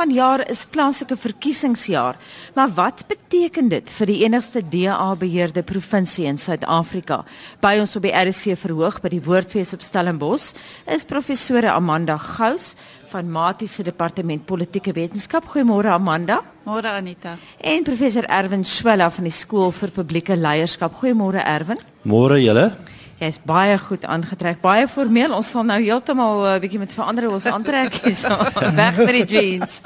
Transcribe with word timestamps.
Vanjaar 0.00 0.40
is 0.48 0.62
plaaslike 0.64 1.16
verkiesingsjaar, 1.20 2.16
maar 2.56 2.70
wat 2.72 3.02
beteken 3.10 3.66
dit 3.68 3.90
vir 3.98 4.08
die 4.08 4.22
enigste 4.22 4.62
DA-beheerde 4.64 5.60
provinsie 5.68 6.24
in 6.24 6.38
Suid-Afrika? 6.40 7.18
By 7.60 7.74
ons 7.82 7.92
op 7.98 8.06
die 8.06 8.14
RC 8.16 8.54
verhoog 8.62 9.02
by 9.04 9.10
die 9.12 9.20
Woordfees 9.26 9.74
op 9.76 9.84
Stellenbosch 9.84 10.54
is 10.88 11.04
professore 11.04 11.68
Amanda 11.74 12.16
Gous 12.16 12.70
van 13.12 13.28
Matiese 13.28 13.84
Departement 13.84 14.46
Politieke 14.48 14.94
Wetenskap. 14.96 15.50
Goeiemôre 15.52 15.92
Amanda. 15.92 16.38
Môre 16.64 16.94
Anita. 16.96 17.34
En 17.60 17.84
professor 17.84 18.24
Erwin 18.24 18.64
Swela 18.64 19.10
van 19.12 19.28
die 19.28 19.34
Skool 19.36 19.68
vir 19.82 19.92
Publieke 19.92 20.38
Leierskap. 20.38 20.96
Goeiemôre 21.02 21.44
Erwin. 21.44 21.84
Môre 22.08 22.40
julle. 22.40 22.70
Jy's 23.20 23.36
baie 23.44 23.74
goed 23.76 24.06
aangetrek, 24.08 24.62
baie 24.62 24.86
formeel. 24.88 25.34
Ons 25.36 25.50
sal 25.52 25.66
nou 25.68 25.76
heeltemal 25.76 26.38
'n 26.40 26.54
uh, 26.54 26.60
bietjie 26.62 26.78
met 26.80 26.92
verander 26.96 27.26
ons 27.28 27.44
aantrek 27.44 27.98
hier 28.00 28.16
so 28.16 28.32
weg 28.80 28.96
met 28.96 29.12
die 29.12 29.26
jeans. 29.28 29.82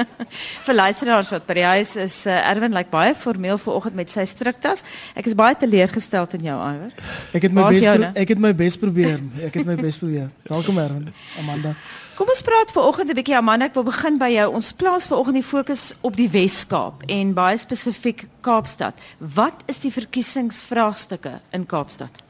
vir 0.66 0.74
luisteraars 0.74 1.28
wat 1.28 1.44
by 1.44 1.58
die 1.58 1.66
huis 1.74 1.92
is, 2.00 2.14
uh, 2.24 2.38
Erwin 2.48 2.72
lyk 2.72 2.88
like 2.88 2.90
baie 2.90 3.12
formeel 3.14 3.60
vanoggend 3.60 3.94
met 4.00 4.08
sy 4.10 4.24
striktas. 4.24 4.80
Ek 5.12 5.28
is 5.28 5.36
baie 5.36 5.58
teleurgestel 5.60 6.24
in 6.38 6.46
jou, 6.48 6.56
Iwer. 6.56 6.94
Ek 7.36 7.44
het 7.44 7.52
my 7.52 7.66
bes 7.68 7.84
ek 8.16 8.32
het 8.32 8.40
my 8.40 8.54
bes 8.56 8.80
probeer. 8.80 9.20
Ek 9.44 9.60
het 9.60 9.66
my 9.66 9.76
bes 9.76 10.00
probeer. 10.00 10.30
Welkom 10.48 10.80
Erwin, 10.80 11.12
Amanda. 11.36 11.74
Kom 12.16 12.32
ons 12.32 12.42
praat 12.42 12.72
vanoggend 12.72 13.12
'n 13.12 13.14
bietjie 13.20 13.36
Amanda, 13.36 13.66
ek 13.66 13.74
wil 13.74 13.84
begin 13.84 14.16
by 14.16 14.30
jou. 14.32 14.48
Ons 14.56 14.72
plaas 14.72 15.04
vanoggend 15.06 15.36
die 15.36 15.44
fokus 15.44 15.92
op 16.00 16.16
die 16.16 16.30
Wes-Kaap 16.32 17.04
en 17.08 17.34
baie 17.34 17.58
spesifiek 17.60 18.24
Kaapstad. 18.40 18.96
Wat 19.18 19.68
is 19.68 19.80
die 19.84 19.92
verkiesingsvraagstukke 19.92 21.40
in 21.52 21.66
Kaapstad? 21.66 22.29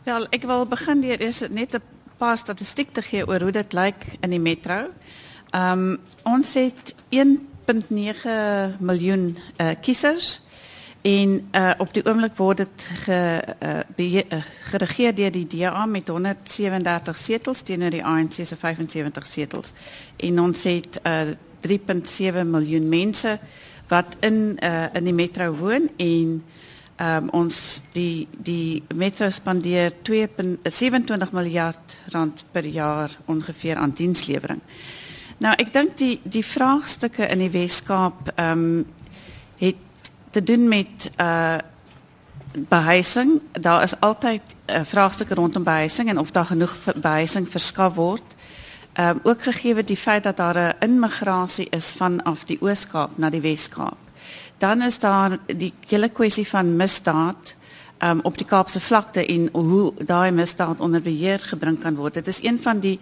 Wel, 0.00 0.24
ek 0.32 0.46
wil 0.48 0.62
begin 0.64 1.02
deur 1.04 1.20
eers 1.20 1.42
net 1.52 1.74
'n 1.76 1.82
paar 2.16 2.38
statistiek 2.38 2.88
te 2.92 3.02
gee 3.02 3.26
oor 3.26 3.40
hoe 3.40 3.52
dit 3.52 3.72
lyk 3.72 4.16
in 4.20 4.30
die 4.30 4.40
metro. 4.40 4.88
Ehm 5.50 5.78
um, 5.78 5.98
ons 6.22 6.54
het 6.54 6.94
1.9 7.10 8.78
miljoen 8.78 9.36
uh, 9.56 9.70
kiesers 9.80 10.40
en 11.02 11.48
uh, 11.52 11.72
op 11.78 11.92
die 11.92 12.04
oomblik 12.06 12.36
word 12.36 12.56
dit 12.56 12.88
ge, 13.04 13.44
uh, 13.96 14.42
geregeer 14.72 15.14
deur 15.14 15.32
die 15.32 15.46
DA 15.46 15.86
met 15.86 16.08
137 16.08 17.18
setels 17.18 17.62
teenoor 17.62 17.90
die 17.90 18.04
ANC 18.04 18.32
se 18.32 18.56
75 18.56 19.26
setels. 19.26 19.72
En 20.16 20.40
ons 20.40 20.64
het 20.64 21.00
uh, 21.04 21.36
3.7 21.60 22.44
miljoen 22.44 22.88
mense 22.88 23.38
wat 23.88 24.16
in 24.20 24.56
uh, 24.64 24.86
in 24.92 25.04
die 25.04 25.14
metro 25.14 25.52
woon 25.52 25.90
en 25.96 26.42
um, 27.00 27.28
ons 27.30 27.80
die 27.92 28.28
die 28.30 28.82
metro 28.94 29.30
spandeer 29.30 29.92
2.27 30.08 31.32
miljard 31.32 31.96
rand 32.12 32.44
per 32.52 32.66
jaar 32.66 33.16
ongeveer 33.24 33.76
aan 33.76 33.94
dienslewering. 33.96 34.60
Nou 35.40 35.54
ek 35.56 35.72
dink 35.72 35.96
die 35.96 36.20
die 36.22 36.44
vraagstukke 36.44 37.28
in 37.28 37.44
die 37.46 37.52
Wes-Kaap 37.52 38.32
ehm 38.34 38.64
um, 38.64 38.86
het 39.60 39.76
te 40.30 40.42
doen 40.42 40.68
met 40.68 41.10
uh 41.20 41.58
behuising. 42.50 43.40
Daar 43.52 43.82
is 43.82 44.00
altyd 44.00 44.42
'n 44.42 44.72
uh, 44.72 44.80
vraagstuk 44.84 45.30
rondom 45.30 45.62
behuising 45.62 46.08
en 46.08 46.18
of 46.18 46.30
daar 46.30 46.44
genoeg 46.44 46.74
behuising 46.96 47.48
verskaf 47.48 47.94
word. 47.94 48.34
Ehm 48.92 49.08
um, 49.08 49.20
ook 49.22 49.42
gegee 49.42 49.84
die 49.84 49.96
feit 49.96 50.22
dat 50.22 50.36
daar 50.36 50.58
'n 50.58 50.74
immigrasie 50.80 51.66
is 51.70 51.94
vanaf 51.96 52.44
die 52.44 52.58
Oos-Kaap 52.60 53.18
na 53.18 53.30
die 53.30 53.40
Wes-Kaap 53.40 54.09
dan 54.60 54.82
is 54.82 54.98
daar 54.98 55.38
die 55.46 55.72
hele 55.88 56.08
kwessie 56.08 56.46
van 56.48 56.76
misdaad 56.76 57.54
um, 58.04 58.20
op 58.22 58.38
die 58.38 58.46
Kaapse 58.46 58.80
vlakte 58.80 59.26
en 59.26 59.48
hoe 59.52 59.92
daai 60.04 60.30
misdaad 60.30 60.80
onder 60.80 61.02
beheer 61.02 61.38
gebring 61.38 61.80
kan 61.80 61.96
word. 61.96 62.14
Dit 62.14 62.28
is 62.28 62.42
een 62.44 62.60
van 62.62 62.80
die 62.80 62.98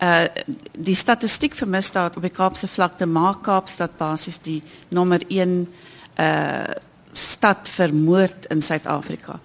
uh 0.00 0.24
die 0.72 0.96
statistiek 0.96 1.54
vir 1.54 1.68
misdaad 1.68 2.16
op 2.16 2.24
die 2.24 2.32
Kaapse 2.32 2.68
vlakte 2.68 3.06
maak 3.06 3.42
Kaapstad 3.44 3.98
basies 3.98 4.38
die 4.40 4.62
nommer 4.88 5.20
1 5.28 5.68
uh 6.16 6.64
stad 7.12 7.68
vir 7.68 7.92
moord 7.94 8.46
in 8.54 8.62
Suid-Afrika. 8.62 9.40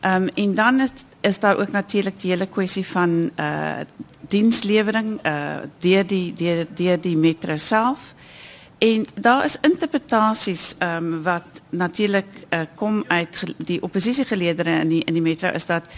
Ehm 0.00 0.22
um, 0.22 0.28
en 0.34 0.54
dan 0.54 0.80
is, 0.80 0.92
is 1.20 1.38
daar 1.38 1.58
ook 1.58 1.72
natuurlik 1.72 2.20
die 2.20 2.30
hele 2.30 2.46
kwessie 2.46 2.86
van 2.86 3.30
uh 3.36 3.80
dienslewering 4.28 5.18
uh 5.26 5.68
deur 5.80 6.06
die 6.06 6.32
deur 6.32 6.66
deur 6.74 7.00
die 7.00 7.16
metro 7.16 7.56
self. 7.56 8.14
En 8.80 9.04
daar 9.20 9.44
is 9.44 9.56
interpretasies 9.60 10.74
ehm 10.78 11.12
um, 11.12 11.22
wat 11.22 11.44
natuurlik 11.68 12.26
uh, 12.50 12.60
kom 12.74 13.04
uit 13.06 13.42
die 13.56 13.82
oppositiegeleedere 13.82 14.70
in 14.70 14.88
die 14.88 15.04
in 15.04 15.12
die 15.12 15.22
metro 15.22 15.48
is 15.48 15.66
dat 15.66 15.88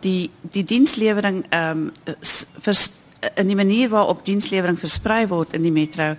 die 0.00 0.30
die 0.40 0.64
dienslewering 0.64 1.44
ehm 1.48 1.90
um, 1.90 1.92
in 3.34 3.46
die 3.46 3.56
manier 3.56 3.88
waarop 3.88 4.24
dienslewering 4.24 4.78
versprei 4.78 5.26
word 5.26 5.52
in 5.52 5.62
die 5.62 5.72
metro 5.72 6.14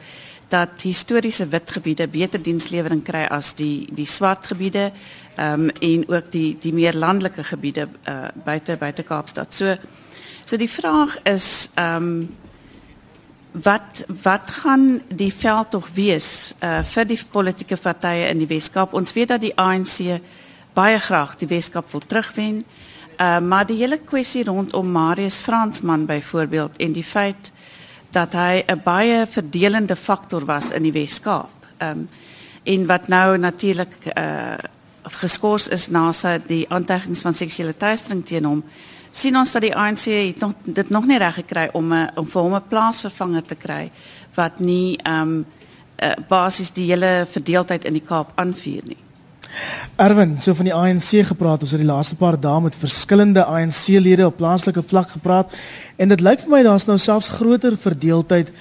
dat 0.47 0.81
historiese 0.81 1.47
wit 1.47 1.71
gebiede 1.71 2.07
beter 2.07 2.41
dienslewering 2.41 3.01
kry 3.03 3.23
as 3.29 3.55
die 3.55 3.87
die 3.89 4.05
swart 4.05 4.45
gebiede 4.45 4.91
ehm 5.35 5.53
um, 5.53 5.69
en 5.69 6.05
ook 6.09 6.31
die 6.31 6.57
die 6.59 6.73
meer 6.73 6.93
landelike 6.93 7.43
gebiede 7.43 7.87
uh, 8.09 8.27
buite 8.45 8.77
buite 8.77 9.03
Kaapstad. 9.03 9.53
So 9.53 9.75
so 10.45 10.57
die 10.57 10.69
vraag 10.69 11.17
is 11.23 11.69
ehm 11.73 11.95
um, 11.95 12.35
wat 13.51 14.05
wat 14.23 14.51
gaan 14.51 15.01
die 15.07 15.33
veld 15.33 15.71
tog 15.71 15.89
wees 15.93 16.53
uh, 16.63 16.79
vir 16.83 17.05
die 17.05 17.19
politieke 17.31 17.77
partye 17.77 18.29
in 18.29 18.39
die 18.39 18.47
Weskaap? 18.47 18.93
Ons 18.93 19.13
weet 19.13 19.27
dat 19.27 19.41
die 19.41 19.55
ANC 19.59 20.21
baie 20.73 20.99
graag 20.99 21.35
die 21.35 21.49
Weskaap 21.51 21.91
wil 21.91 22.03
terugwen. 22.07 22.61
Uh, 23.19 23.39
maar 23.39 23.67
die 23.67 23.77
hele 23.77 23.99
kwessie 23.99 24.43
rondom 24.43 24.91
Marius 24.91 25.41
Fransman 25.43 26.05
byvoorbeeld 26.05 26.77
en 26.77 26.91
die 26.95 27.03
feit 27.03 27.51
dat 28.11 28.33
hy 28.33 28.63
'n 28.67 28.81
baie 28.83 29.27
verdelende 29.27 29.95
faktor 29.95 30.45
was 30.45 30.69
in 30.69 30.83
die 30.83 30.93
Weskaap. 30.93 31.51
Ehm 31.77 31.89
um, 31.89 32.09
en 32.63 32.85
wat 32.85 33.07
nou 33.07 33.37
natuurlik 33.37 33.95
uh 34.17 34.55
geskort 35.01 35.71
is 35.71 35.87
na 35.89 36.11
sy 36.11 36.37
die 36.45 36.65
aantuigings 36.69 37.21
van 37.21 37.33
seksuele 37.33 37.73
teistering 37.77 38.25
teen 38.25 38.45
hom 38.45 38.63
sien 39.11 39.35
ons 39.37 39.51
dat 39.51 39.61
die 39.61 39.75
ANC 39.75 40.05
het 40.05 40.39
nog 40.39 40.53
dit 40.63 40.89
nog 40.89 41.05
nie 41.05 41.17
reg 41.17 41.35
gekry 41.35 41.69
om 41.73 41.93
'n 41.93 42.09
om 42.15 42.27
vir 42.27 42.41
hom 42.41 42.55
'n 42.55 42.67
plaasvervanger 42.67 43.43
te 43.43 43.55
kry 43.55 43.91
wat 44.35 44.59
nie 44.59 44.97
ehm 45.03 45.21
um, 45.21 45.45
uh, 46.03 46.11
basies 46.27 46.71
die 46.71 46.89
hele 46.89 47.27
verdeeldheid 47.29 47.85
in 47.85 47.93
die 47.93 48.05
Kaap 48.05 48.31
aanvuur 48.35 48.81
nie. 48.85 48.97
Erwin, 49.95 50.39
so 50.39 50.53
van 50.53 50.65
die 50.65 50.73
ANC 50.73 51.25
gepraat, 51.27 51.61
ons 51.61 51.71
het 51.71 51.81
die 51.81 51.89
laaste 51.89 52.15
paar 52.15 52.39
dae 52.39 52.61
met 52.61 52.75
verskillende 52.75 53.43
ANC-lede 53.43 54.25
op 54.25 54.37
plaaslike 54.37 54.83
vlak 54.83 55.09
gepraat 55.09 55.51
en 55.97 56.09
dit 56.09 56.21
lyk 56.21 56.39
vir 56.39 56.49
my 56.49 56.63
daar's 56.63 56.87
nou 56.87 56.97
selfs 56.97 57.27
groter 57.27 57.77
verdeeldheid 57.77 58.53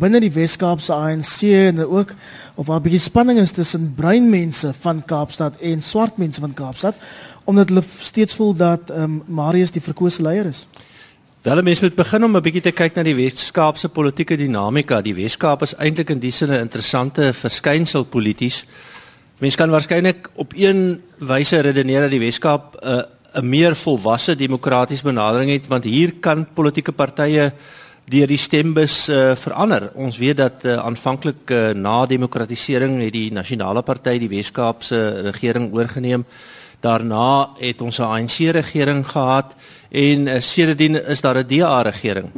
binne 0.00 0.20
die 0.22 0.32
Wes-Kaapse 0.32 0.94
ANC 0.94 1.42
en 1.42 1.84
ook 1.84 2.14
of 2.54 2.66
waar 2.66 2.80
'n 2.80 2.82
bietjie 2.82 3.00
spanning 3.00 3.38
is 3.38 3.52
tussen 3.52 3.92
bruin 3.96 4.30
mense 4.30 4.72
van 4.80 5.04
Kaapstad 5.04 5.56
en 5.60 5.82
swart 5.82 6.16
mense 6.16 6.40
van 6.40 6.54
Kaapstad 6.54 6.94
omdat 7.44 7.68
hulle 7.68 7.82
steeds 7.98 8.34
voel 8.34 8.54
dat 8.54 8.90
ehm 8.90 9.02
um, 9.02 9.22
Marius 9.26 9.70
die 9.70 9.82
verkose 9.82 10.22
leier 10.22 10.46
is. 10.46 10.66
Wel, 11.42 11.62
mense 11.62 11.82
moet 11.82 11.94
begin 11.94 12.24
om 12.24 12.36
'n 12.36 12.42
bietjie 12.42 12.62
te 12.62 12.70
kyk 12.72 12.94
na 12.94 13.02
die 13.02 13.14
Wes-Kaapse 13.14 13.88
politieke 13.88 14.36
dinamika. 14.36 15.00
Die 15.02 15.14
Wes-Kaap 15.14 15.62
is 15.62 15.74
eintlik 15.74 16.10
in 16.10 16.20
die 16.20 16.30
sinne 16.30 16.56
'n 16.58 16.60
interessante 16.60 17.32
verskynsel 17.32 18.04
polities. 18.04 18.64
Mense 19.38 19.56
kan 19.56 19.70
waarskynlik 19.70 20.30
op 20.34 20.52
een 20.54 21.02
wyse 21.18 21.60
redeneer 21.60 22.00
dat 22.00 22.10
die 22.10 22.20
Wes-Kaap 22.20 22.76
'n 22.82 22.88
uh, 22.88 23.02
'n 23.34 23.48
meer 23.48 23.76
volwasse 23.76 24.36
demokratiese 24.36 25.02
benadering 25.02 25.50
het 25.50 25.66
want 25.66 25.84
hier 25.84 26.12
kan 26.20 26.46
politieke 26.54 26.92
partye 26.92 27.52
deur 28.10 28.26
die 28.26 28.38
stembus 28.38 29.08
uh, 29.08 29.32
verander. 29.38 29.90
Ons 29.94 30.18
weet 30.18 30.36
dat 30.36 30.64
uh, 30.64 30.76
aanvanklik 30.76 31.50
uh, 31.50 31.70
na 31.70 32.06
demokratisering 32.06 32.98
het 33.00 33.12
die 33.14 33.32
nasionale 33.32 33.82
party 33.82 34.18
die 34.18 34.28
Wes-Kaapse 34.28 35.30
regering 35.30 35.70
oorgeneem. 35.72 36.26
Daarna 36.82 37.48
het 37.58 37.80
ons 37.80 37.98
'n 37.98 38.02
ANC 38.02 38.36
regering 38.50 39.06
gehad 39.06 39.54
en 39.90 40.26
uh, 40.26 40.40
sedertdien 40.40 41.06
is 41.06 41.20
daar 41.20 41.38
'n 41.38 41.46
DA 41.46 41.82
regering. 41.82 42.30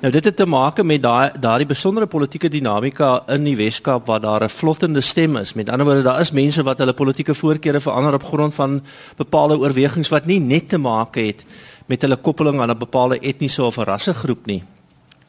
Nou 0.00 0.12
dit 0.12 0.24
het 0.24 0.36
te 0.36 0.46
maak 0.46 0.82
met 0.82 1.02
daai 1.02 1.30
daardie 1.40 1.66
besondere 1.66 2.06
politieke 2.06 2.48
dinamika 2.48 3.22
in 3.28 3.44
die 3.44 3.56
Weskaap 3.56 4.06
waar 4.06 4.20
daar 4.20 4.44
'n 4.44 4.48
vlottende 4.48 5.00
stem 5.00 5.36
is. 5.36 5.54
Met 5.54 5.68
ander 5.68 5.86
woorde, 5.86 6.02
daar 6.02 6.20
is 6.20 6.30
mense 6.30 6.62
wat 6.62 6.78
hulle 6.78 6.92
politieke 6.92 7.34
voorkeure 7.34 7.80
verander 7.80 8.14
op 8.14 8.24
grond 8.24 8.54
van 8.54 8.82
bepaalde 9.16 9.58
oorwegings 9.58 10.08
wat 10.08 10.26
nie 10.26 10.40
net 10.40 10.68
te 10.68 10.78
maak 10.78 11.14
het 11.14 11.44
met 11.86 12.02
hulle 12.02 12.16
koppeling 12.16 12.60
aan 12.60 12.70
'n 12.70 12.78
bepaalde 12.78 13.18
etniese 13.18 13.62
of 13.62 13.76
rassegroep 13.76 14.46
nie. 14.46 14.62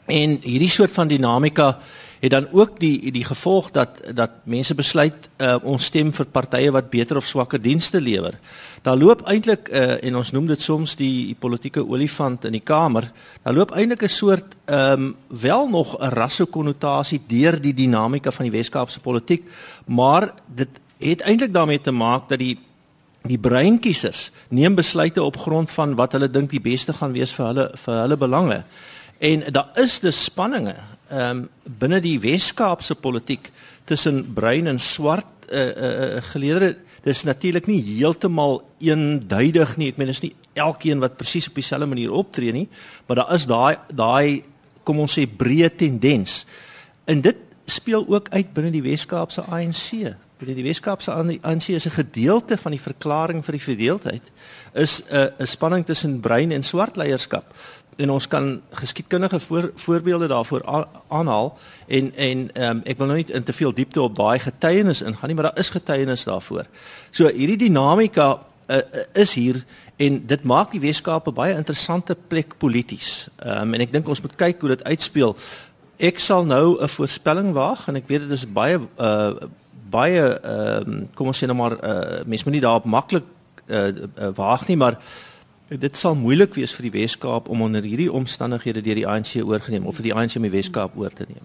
En 0.07 0.38
hierdie 0.42 0.71
soort 0.71 0.92
van 0.92 1.07
dinamika 1.07 1.77
het 2.19 2.31
dan 2.31 2.48
ook 2.51 2.80
die 2.80 3.12
die 3.12 3.25
gevolg 3.25 3.71
dat 3.71 4.01
dat 4.13 4.31
mense 4.44 4.75
besluit 4.75 5.30
uh, 5.38 5.56
ons 5.62 5.86
stem 5.86 6.13
vir 6.13 6.25
partye 6.25 6.71
wat 6.71 6.89
beter 6.89 7.18
of 7.18 7.27
swakker 7.27 7.62
dienste 7.62 8.01
lewer. 8.01 8.39
Daar 8.81 8.98
loop 8.98 9.21
eintlik 9.27 9.69
uh, 9.69 10.04
en 10.04 10.15
ons 10.15 10.31
noem 10.31 10.48
dit 10.48 10.62
soms 10.62 10.95
die, 10.95 11.25
die 11.27 11.36
politieke 11.39 11.83
olifant 11.86 12.45
in 12.45 12.57
die 12.57 12.63
kamer. 12.63 13.12
Daar 13.44 13.54
loop 13.54 13.75
eintlik 13.75 14.04
'n 14.04 14.09
soort 14.09 14.56
ehm 14.65 14.92
um, 14.92 15.15
wel 15.27 15.69
nog 15.69 15.98
'n 16.00 16.09
rassekonnotasie 16.09 17.21
deur 17.27 17.62
die 17.62 17.74
dinamika 17.74 18.31
van 18.31 18.45
die 18.50 18.57
Wes-Kaapse 18.57 19.00
politiek, 19.00 19.44
maar 19.86 20.33
dit 20.45 20.69
het 20.98 21.21
eintlik 21.21 21.54
daarmee 21.54 21.81
te 21.81 21.92
maak 21.92 22.30
dat 22.30 22.39
die 22.39 22.57
die 23.27 23.38
breinkiesers 23.38 24.31
neem 24.48 24.75
besluite 24.75 25.24
op 25.24 25.38
grond 25.38 25.71
van 25.71 25.95
wat 25.95 26.12
hulle 26.12 26.30
dink 26.30 26.50
die 26.50 26.62
beste 26.62 26.94
gaan 26.94 27.12
wees 27.12 27.33
vir 27.33 27.45
hulle 27.45 27.71
vir 27.75 27.94
hulle 28.01 28.18
belange. 28.18 28.63
En 29.18 29.44
daar 29.52 29.69
is 29.74 30.00
dus 30.00 30.24
spanninge 30.24 30.75
ehm 31.08 31.38
um, 31.38 31.50
binne 31.64 32.02
die 32.04 32.19
Wes-Kaapse 32.19 32.96
politiek 32.96 33.52
tussen 33.88 34.34
bruin 34.34 34.68
en 34.68 34.80
swart 34.80 35.48
uh, 35.50 35.68
uh, 35.68 36.22
geleedere 36.34 36.75
dis 37.08 37.24
natuurlik 37.24 37.68
nie 37.68 37.80
heeltemal 37.81 38.60
eenduidig 38.84 39.78
nie. 39.78 39.88
Ek 39.94 39.98
meen 39.98 40.12
dis 40.12 40.24
nie 40.25 40.34
elkeen 40.60 41.00
wat 41.00 41.16
presies 41.19 41.48
op 41.48 41.56
dieselfde 41.56 41.88
manier 41.88 42.12
optree 42.12 42.52
nie, 42.52 42.68
maar 43.08 43.22
daar 43.22 43.34
is 43.38 43.48
daai 43.48 43.78
daai 43.88 44.44
kom 44.88 45.00
ons 45.04 45.18
sê 45.18 45.24
breë 45.28 45.69
tendens. 45.80 46.42
En 47.08 47.22
dit 47.24 47.40
speel 47.68 48.06
ook 48.08 48.30
uit 48.31 48.54
binne 48.56 48.72
die 48.72 48.84
Wes-Kaapse 48.84 49.44
ANC. 49.48 50.16
Binne 50.40 50.56
die 50.56 50.64
Wes-Kaapse 50.64 51.12
ANC 51.16 51.69
is 51.75 51.88
'n 51.88 52.00
gedeelte 52.04 52.58
van 52.58 52.72
die 52.72 52.81
verklaring 52.81 53.44
vir 53.46 53.52
die 53.52 53.68
verdeeldheid 53.69 54.31
is 54.74 55.02
'n 55.02 55.16
uh, 55.16 55.28
'n 55.40 55.48
spanning 55.48 55.86
tussen 55.86 56.19
bruin 56.19 56.52
en 56.52 56.64
swart 56.64 56.96
leierskap 56.96 57.54
en 57.98 58.12
ons 58.14 58.28
kan 58.28 58.62
geskiedkundige 58.78 59.40
voor, 59.40 59.72
voorbeelde 59.76 60.28
daarvoor 60.28 60.88
aanhaal 61.08 61.58
en 61.88 62.12
en 62.16 62.50
um, 62.54 62.82
ek 62.86 62.98
wil 62.98 63.10
nou 63.10 63.18
nie 63.18 63.34
in 63.34 63.44
te 63.44 63.54
veel 63.54 63.74
diepte 63.74 64.02
op 64.02 64.16
daai 64.16 64.40
getuienis 64.40 65.02
ingaan 65.02 65.32
nie 65.32 65.38
maar 65.38 65.50
daar 65.50 65.60
is 65.64 65.74
getuienis 65.74 66.24
daarvoor. 66.24 66.66
So 67.12 67.28
hierdie 67.34 67.58
dinamika 67.58 68.28
uh, 68.68 68.82
is 69.14 69.34
hier 69.34 69.64
en 69.98 70.20
dit 70.28 70.44
maak 70.44 70.72
die 70.72 70.82
Weskaap 70.82 71.28
'n 71.28 71.34
baie 71.34 71.56
interessante 71.56 72.16
plek 72.16 72.58
polities. 72.58 73.30
Um, 73.46 73.74
en 73.74 73.82
ek 73.82 73.92
dink 73.92 74.08
ons 74.08 74.22
moet 74.22 74.36
kyk 74.36 74.62
hoe 74.62 74.76
dit 74.76 74.84
uitspeel. 74.84 75.36
Ek 75.98 76.20
sal 76.20 76.46
nou 76.46 76.78
'n 76.82 76.88
voorspelling 76.88 77.54
waag 77.54 77.88
en 77.88 77.96
ek 77.96 78.08
weet 78.08 78.28
dit 78.28 78.32
is 78.32 78.46
baie 78.46 78.80
uh, 79.00 79.34
baie 79.90 80.22
uh, 80.44 81.06
kom 81.16 81.28
ons 81.28 81.44
sê 81.44 81.48
nou 81.48 81.58
maar 81.58 81.78
uh, 81.80 82.26
mense 82.26 82.46
moet 82.46 82.54
nie 82.54 82.62
daarop 82.62 82.86
maklik 82.86 83.24
uh, 83.68 83.88
uh, 83.88 84.30
waag 84.36 84.68
nie 84.68 84.78
maar 84.78 85.00
Dit 85.68 85.98
sal 86.00 86.16
moeilik 86.16 86.54
wees 86.56 86.72
vir 86.72 86.86
die 86.88 86.94
Wes-Kaap 87.02 87.50
om 87.52 87.62
onder 87.66 87.84
hierdie 87.84 88.08
omstandighede 88.08 88.80
deur 88.86 88.96
die 88.96 89.08
ANC 89.08 89.34
oorgeneem 89.42 89.84
of 89.90 89.98
vir 90.00 90.06
die 90.08 90.14
ANC 90.16 90.38
om 90.40 90.46
die 90.48 90.54
Wes-Kaap 90.54 90.96
oor 90.96 91.12
te 91.12 91.28
neem. 91.28 91.44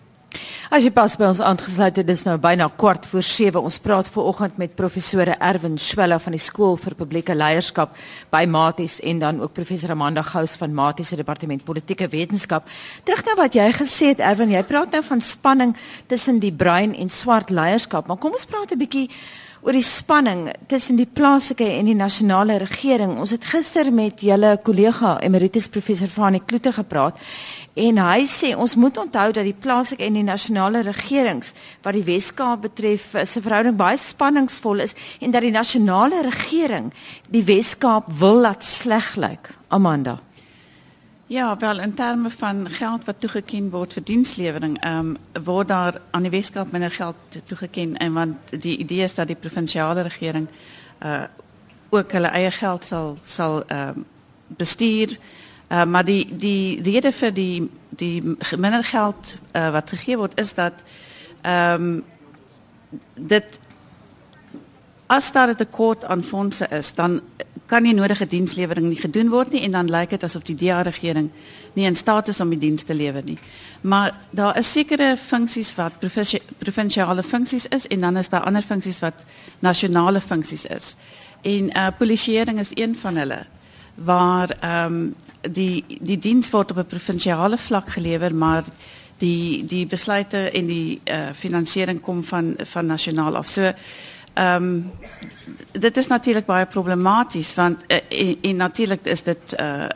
As 0.73 0.87
jy 0.87 0.93
pas 0.95 1.17
by 1.19 1.27
ons 1.27 1.41
aangesluit 1.43 1.99
het, 1.99 2.07
dis 2.07 2.23
nou 2.25 2.37
byna 2.41 2.69
kwart 2.79 3.09
voor 3.11 3.25
7. 3.27 3.59
Ons 3.59 3.81
praat 3.83 4.07
ver 4.09 4.31
oggend 4.31 4.63
met 4.63 4.79
professore 4.79 5.35
Erwin 5.43 5.75
Schwella 5.75 6.21
van 6.23 6.37
die 6.37 6.41
Skool 6.41 6.79
vir 6.81 6.95
Publieke 6.97 7.35
Leierskap 7.35 7.99
by 8.33 8.47
Maties 8.47 9.01
en 9.03 9.21
dan 9.21 9.43
ook 9.43 9.59
professor 9.59 9.91
Amanda 9.91 10.23
Gous 10.23 10.55
van 10.63 10.73
Maties 10.73 11.11
se 11.11 11.19
departement 11.19 11.67
politieke 11.67 12.07
wetenskap. 12.09 12.71
Terug 13.03 13.27
na 13.27 13.37
wat 13.43 13.59
jy 13.59 13.69
gesê 13.75 14.15
het 14.15 14.23
Erwin, 14.23 14.55
jy 14.55 14.63
praat 14.71 14.95
nou 14.95 15.03
van 15.11 15.21
spanning 15.21 15.75
tussen 16.07 16.39
die 16.39 16.55
bruin 16.55 16.95
en 16.95 17.11
swart 17.11 17.51
leierskap, 17.51 18.07
maar 18.07 18.23
kom 18.23 18.39
ons 18.39 18.47
praat 18.47 18.71
'n 18.71 18.79
bietjie 18.79 19.11
oor 19.63 19.77
die 19.77 19.85
spanning 19.87 20.49
tussen 20.67 20.99
die 20.99 21.07
plaaslike 21.07 21.67
en 21.79 21.87
die 21.87 21.95
nasionale 21.95 22.57
regering. 22.59 23.15
Ons 23.23 23.31
het 23.37 23.47
gister 23.47 23.93
met 23.95 24.25
julle 24.27 24.57
kollega 24.67 25.15
Emeritus 25.23 25.69
Professor 25.71 26.11
Fanie 26.11 26.43
Kloete 26.43 26.73
gepraat 26.75 27.21
en 27.79 28.01
hy 28.03 28.27
sê 28.29 28.53
ons 28.59 28.75
moet 28.77 28.99
onthou 28.99 29.29
dat 29.33 29.47
die 29.47 29.55
plaaslike 29.55 30.05
en 30.05 30.19
die 30.19 30.27
nasionale 30.27 30.83
regerings 30.89 31.55
wat 31.87 31.95
die 31.97 32.05
Wes-Kaap 32.11 32.67
betref 32.67 33.15
se 33.23 33.45
verhouding 33.45 33.79
baie 33.79 33.97
spanningsvol 33.97 34.83
is 34.89 34.99
en 35.23 35.31
dat 35.31 35.47
die 35.47 35.55
nasionale 35.55 36.25
regering 36.27 36.91
die 37.31 37.47
Wes-Kaap 37.47 38.11
wil 38.19 38.43
laat 38.43 38.67
sleg 38.67 39.15
lyk. 39.17 39.55
Amanda 39.71 40.19
Ja, 41.33 41.57
wel 41.57 41.81
in 41.81 41.95
terme 41.95 42.31
van 42.31 42.69
geld 42.69 43.05
wat 43.05 43.21
toegeken 43.21 43.71
word 43.71 43.93
vir 43.97 44.05
dienslewering, 44.05 44.75
ehm 44.85 44.99
um, 44.99 45.45
word 45.45 45.69
daar 45.69 46.01
aan 46.11 46.27
die 46.27 46.31
Weskaap 46.31 46.73
minder 46.73 46.91
geld 46.91 47.17
toegeken 47.45 47.97
en 47.97 48.13
want 48.13 48.61
die 48.63 48.77
idee 48.77 49.03
is 49.03 49.15
dat 49.15 49.27
die 49.27 49.37
provinsiale 49.37 50.03
regering 50.03 50.49
uh 51.01 51.23
ook 51.91 52.13
hulle 52.13 52.29
eie 52.29 52.51
geld 52.51 52.85
sal 52.85 53.17
sal 53.25 53.65
ehm 53.67 53.89
um, 53.89 54.05
bestuur. 54.47 55.17
Uh, 55.69 55.85
maar 55.85 56.05
die 56.05 56.37
die 56.37 56.83
rede 56.83 57.13
vir 57.13 57.33
die 57.33 57.71
die 57.89 58.37
minder 58.57 58.85
geld 58.85 59.37
uh, 59.53 59.71
wat 59.73 59.91
gegee 59.91 60.17
word 60.17 60.41
is 60.41 60.55
dat 60.55 60.85
ehm 61.41 61.83
um, 61.83 62.05
dit 63.15 63.59
as 65.07 65.33
daar 65.33 65.49
'n 65.49 65.57
tekort 65.57 66.05
aan 66.05 66.25
fondse 66.25 66.67
is, 66.69 66.95
dan 66.95 67.21
kan 67.73 67.87
nie 67.87 67.95
nodige 67.97 68.27
dienslewering 68.29 68.91
nie 68.91 69.01
gedoen 69.01 69.31
word 69.33 69.55
nie 69.55 69.63
en 69.65 69.73
dan 69.73 69.89
lyk 69.89 70.13
dit 70.13 70.25
asof 70.27 70.45
die 70.45 70.57
DA 70.61 70.83
regering 70.85 71.31
nie 71.79 71.87
in 71.89 71.97
staat 71.97 72.29
is 72.29 72.41
om 72.45 72.51
die 72.53 72.61
diens 72.61 72.85
te 72.85 72.95
lewer 72.95 73.25
nie. 73.25 73.39
Maar 73.81 74.13
daar 74.31 74.59
is 74.61 74.73
sekere 74.73 75.15
funksies 75.17 75.73
wat 75.79 75.97
provinsiale 76.59 77.25
funksies 77.25 77.69
is 77.73 77.89
en 77.89 78.05
dan 78.05 78.21
is 78.21 78.29
daar 78.29 78.45
ander 78.51 78.63
funksies 78.63 79.01
wat 79.01 79.25
nasionale 79.65 80.21
funksies 80.21 80.67
is. 80.69 80.95
En 81.43 81.73
uh 81.73 81.89
polisieering 81.99 82.61
is 82.61 82.77
een 82.77 82.97
van 82.97 83.17
hulle 83.17 83.45
waar 83.95 84.57
ehm 84.61 84.93
um, 84.93 85.15
die 85.51 85.85
die 86.01 86.19
diens 86.19 86.51
word 86.51 86.71
op 86.71 86.77
'n 86.79 86.87
provinsiale 86.87 87.59
vlak 87.59 87.89
gelewer 87.91 88.35
maar 88.35 88.65
die 89.19 89.65
die 89.65 89.87
besluite 89.87 90.51
en 90.51 90.67
die 90.67 91.01
uh 91.05 91.33
finansiering 91.35 92.01
kom 92.01 92.25
van 92.25 92.55
van 92.59 92.87
nasionaal 92.87 93.37
af. 93.37 93.49
So 93.49 93.73
ehm 94.35 94.65
um, 94.65 94.91
dit 95.73 95.97
is 95.97 96.07
natuurlik 96.07 96.47
baie 96.47 96.67
problematies 96.67 97.55
want 97.55 97.85
uh, 97.89 97.99
en, 98.09 98.37
en 98.43 98.57
natuurlik 98.57 99.05
is 99.05 99.23
dit 99.23 99.55
uh 99.61 99.87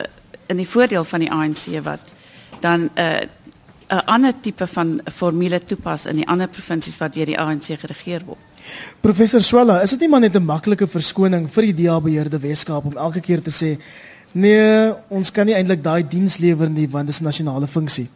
in 0.47 0.57
die 0.57 0.67
voordeel 0.67 1.03
van 1.03 1.19
die 1.19 1.31
ANC 1.31 1.65
wat 1.83 2.13
dan 2.59 2.79
'n 2.79 2.89
uh, 2.95 3.27
'n 3.87 4.05
ander 4.05 4.33
tipe 4.41 4.67
van 4.67 4.99
formule 5.13 5.59
toepas 5.63 6.05
in 6.05 6.15
die 6.15 6.27
ander 6.27 6.47
provinsies 6.47 6.97
wat 6.97 7.13
deur 7.13 7.25
die 7.25 7.39
ANC 7.39 7.63
geregeer 7.63 8.21
word. 8.25 8.39
Professor 8.99 9.41
Swela, 9.41 9.81
is 9.81 9.89
dit 9.89 9.99
nie 9.99 10.09
maar 10.09 10.19
net 10.19 10.35
'n 10.35 10.43
maklike 10.43 10.87
verskoning 10.87 11.51
vir 11.51 11.63
die 11.63 11.73
DA 11.73 12.01
beheerde 12.01 12.39
Weskaap 12.39 12.85
om 12.85 12.97
elke 12.97 13.19
keer 13.19 13.41
te 13.41 13.51
sê 13.51 13.77
nee, 14.33 14.93
ons 15.07 15.31
kan 15.31 15.45
nie 15.45 15.55
eintlik 15.55 15.83
daai 15.83 16.07
diens 16.07 16.37
lewer 16.37 16.69
nie 16.69 16.89
want 16.89 17.05
dit 17.05 17.15
is 17.15 17.21
'n 17.21 17.23
nasionale 17.23 17.67
funksie. 17.67 18.09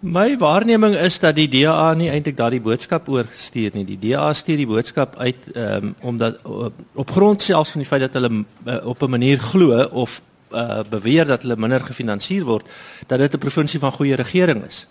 My 0.00 0.36
waarneming 0.38 0.96
is 0.96 1.18
dat 1.18 1.36
die 1.36 1.48
DA 1.48 1.94
nie 1.94 2.10
eintlik 2.10 2.36
daardie 2.36 2.60
boodskap 2.60 3.08
oorstuur 3.08 3.70
nie. 3.74 3.84
Die 3.84 3.98
DA 3.98 4.32
stuur 4.34 4.56
die 4.56 4.68
boodskap 4.68 5.16
uit 5.16 5.48
ehm 5.54 5.84
um, 5.84 5.94
omdat 6.00 6.38
op, 6.42 6.72
op 6.92 7.10
grond 7.10 7.42
selfs 7.42 7.70
van 7.70 7.80
die 7.80 7.88
feit 7.88 8.00
dat 8.00 8.12
hulle 8.12 8.44
uh, 8.66 8.86
op 8.86 9.02
'n 9.02 9.10
manier 9.10 9.38
glo 9.38 9.84
of 9.84 10.22
uh, 10.52 10.80
beweer 10.90 11.26
dat 11.26 11.42
hulle 11.42 11.56
minder 11.56 11.80
gefinansier 11.80 12.44
word, 12.44 12.66
dat 13.06 13.18
dit 13.18 13.34
'n 13.34 13.38
provinsie 13.38 13.80
van 13.80 13.92
goeie 13.92 14.14
regering 14.14 14.64
is. 14.64 14.86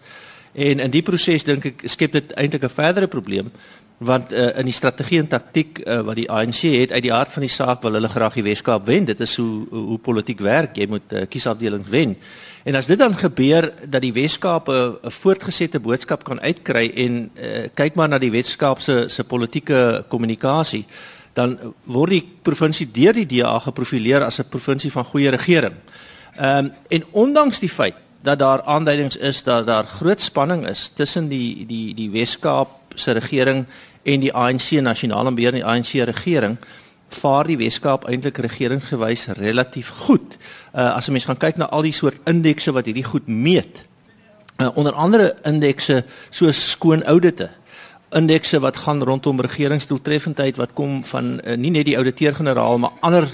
En 0.54 0.80
in 0.80 0.92
die 0.92 1.02
proses 1.02 1.44
dink 1.44 1.66
ek 1.66 1.82
skep 1.86 2.12
dit 2.12 2.32
eintlik 2.32 2.64
'n 2.64 2.70
verdere 2.70 3.08
probleem 3.08 3.52
want 3.98 4.34
uh, 4.34 4.58
in 4.58 4.66
die 4.66 4.74
strategie 4.74 5.20
en 5.20 5.28
taktiek 5.28 5.80
uh, 5.80 6.02
wat 6.02 6.16
die 6.16 6.30
ANC 6.32 6.62
het 6.74 6.92
uit 6.92 7.04
die 7.06 7.14
hart 7.14 7.34
van 7.34 7.46
die 7.46 7.52
saak 7.52 7.82
wil 7.82 7.94
hulle 7.94 8.10
graag 8.10 8.34
die 8.34 8.44
Weskaap 8.44 8.86
wen. 8.86 9.06
Dit 9.06 9.22
is 9.24 9.36
hoe 9.38 9.66
hoe, 9.70 9.98
politiek 9.98 10.40
werk. 10.40 10.76
Jy 10.76 10.88
moet 10.88 11.14
uh, 11.14 11.26
kiesafdelings 11.30 11.90
wen. 11.90 12.18
En 12.64 12.76
as 12.76 12.88
dit 12.88 13.00
dan 13.00 13.16
gebeur 13.16 13.74
dat 13.90 14.02
die 14.02 14.14
Weskaap 14.14 14.68
'n 14.68 15.12
voortgesette 15.12 15.80
boodskap 15.80 16.24
kan 16.24 16.42
uitkry 16.42 16.92
en 16.96 17.32
uh, 17.36 17.68
kyk 17.74 17.96
maar 17.96 18.10
na 18.10 18.18
die 18.18 18.32
Weskaap 18.32 18.82
se 18.82 19.04
se 19.08 19.24
politieke 19.24 20.06
kommunikasie, 20.08 20.86
dan 21.34 21.58
word 21.84 22.10
die 22.10 22.30
provinsie 22.42 22.92
deur 22.92 23.14
die 23.14 23.26
DA 23.26 23.60
geprofileer 23.60 24.24
as 24.24 24.40
'n 24.40 24.50
provinsie 24.50 24.92
van 24.92 25.06
goeie 25.06 25.30
regering. 25.30 25.74
Ehm 26.38 26.66
um, 26.66 26.72
en 26.88 27.04
ondanks 27.12 27.60
die 27.60 27.70
feit 27.70 27.96
dat 28.22 28.40
daar 28.40 28.62
aanduidings 28.62 29.18
is 29.18 29.44
dat 29.44 29.66
daar 29.66 29.86
groot 29.86 30.22
spanning 30.22 30.68
is 30.68 30.92
tussen 30.94 31.28
die 31.28 31.66
die 31.66 31.94
die 31.94 32.10
Weskaap 32.10 32.70
se 32.96 33.12
regering 33.12 33.66
en 34.04 34.20
die 34.20 34.34
ANC 34.34 34.72
nasionale 34.72 35.32
beheer 35.32 35.54
en 35.54 35.62
die 35.62 35.66
ANC 35.66 35.92
regering 36.08 36.58
vaar 37.14 37.48
die 37.48 37.58
Weskaap 37.58 38.06
eintlik 38.10 38.38
regeringsgewys 38.44 39.28
relatief 39.38 39.90
goed. 40.06 40.38
Uh 40.74 40.96
as 40.98 41.08
'n 41.08 41.12
mens 41.12 41.26
gaan 41.26 41.38
kyk 41.38 41.58
na 41.58 41.70
al 41.70 41.82
die 41.82 41.92
soort 41.92 42.20
indekse 42.26 42.72
wat 42.72 42.86
hierdie 42.86 43.04
goed 43.04 43.28
meet. 43.28 43.86
Uh 44.60 44.70
onder 44.78 44.94
andere 44.94 45.36
indekse 45.44 46.04
soos 46.30 46.72
skoon 46.72 47.04
audite. 47.04 47.50
Indekse 48.10 48.60
wat 48.60 48.78
gaan 48.78 49.04
rondom 49.04 49.42
regeringsdoeltreffendheid 49.42 50.58
wat 50.58 50.74
kom 50.74 51.04
van 51.04 51.42
uh, 51.44 51.58
nie 51.58 51.72
net 51.72 51.86
die 51.86 51.98
ouditeur-generaal 51.98 52.78
maar 52.78 52.92
ander 53.00 53.28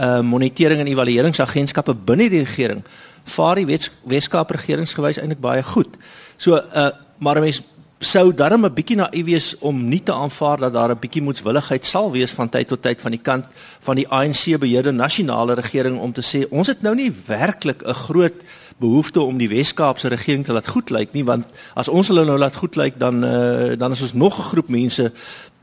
uh 0.00 0.20
monitering 0.20 0.80
en 0.80 0.86
evalueringsagentskappe 0.86 1.94
binne 1.94 2.28
die 2.28 2.44
regering 2.44 2.84
vaar 3.24 3.54
die 3.54 3.78
Weskaap 4.04 4.50
regeringsgewys 4.50 5.18
eintlik 5.18 5.40
baie 5.40 5.62
goed. 5.62 5.96
So 6.36 6.56
uh 6.56 6.90
maar 7.18 7.36
'n 7.36 7.40
mens 7.40 7.62
sou 8.06 8.30
darm 8.34 8.64
'n 8.64 8.74
bietjie 8.74 8.96
naïef 8.96 9.26
wees 9.26 9.48
om 9.58 9.88
nie 9.88 10.02
te 10.02 10.12
aanvaar 10.12 10.58
dat 10.58 10.72
daar 10.72 10.90
'n 10.90 10.98
bietjie 11.00 11.22
moetswilligheid 11.22 11.84
sal 11.84 12.10
wees 12.12 12.30
van 12.30 12.48
tyd 12.48 12.68
tot 12.68 12.82
tyd 12.82 13.00
van 13.00 13.10
die 13.10 13.22
kant 13.22 13.46
van 13.80 13.96
die 13.96 14.08
ANC 14.08 14.58
beheerde 14.58 14.92
nasionale 14.92 15.54
regering 15.54 15.98
om 15.98 16.12
te 16.12 16.22
sê 16.22 16.46
ons 16.50 16.66
het 16.66 16.82
nou 16.82 16.94
nie 16.94 17.12
werklik 17.26 17.82
'n 17.82 17.92
groot 17.92 18.34
behoefte 18.78 19.20
om 19.20 19.38
die 19.38 19.48
Wes-Kaapse 19.48 20.08
regering 20.08 20.44
te 20.44 20.52
laat 20.52 20.68
goed 20.68 20.90
lyk 20.90 21.12
nie 21.12 21.24
want 21.24 21.46
as 21.74 21.88
ons 21.88 22.08
hulle 22.08 22.24
nou 22.24 22.38
laat 22.38 22.54
goed 22.54 22.76
lyk 22.76 22.98
dan 22.98 23.24
uh, 23.24 23.76
dan 23.78 23.92
is 23.92 24.02
ons 24.02 24.12
nog 24.12 24.38
'n 24.38 24.48
groep 24.52 24.68
mense 24.68 25.12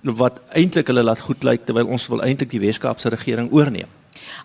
wat 0.02 0.40
eintlik 0.52 0.88
hulle 0.88 1.04
laat 1.04 1.20
goed 1.20 1.44
lyk 1.44 1.66
terwyl 1.66 1.88
ons 1.88 2.08
wil 2.08 2.22
eintlik 2.22 2.50
die 2.50 2.60
Wes-Kaapse 2.60 3.10
regering 3.10 3.52
oorneem. 3.52 3.88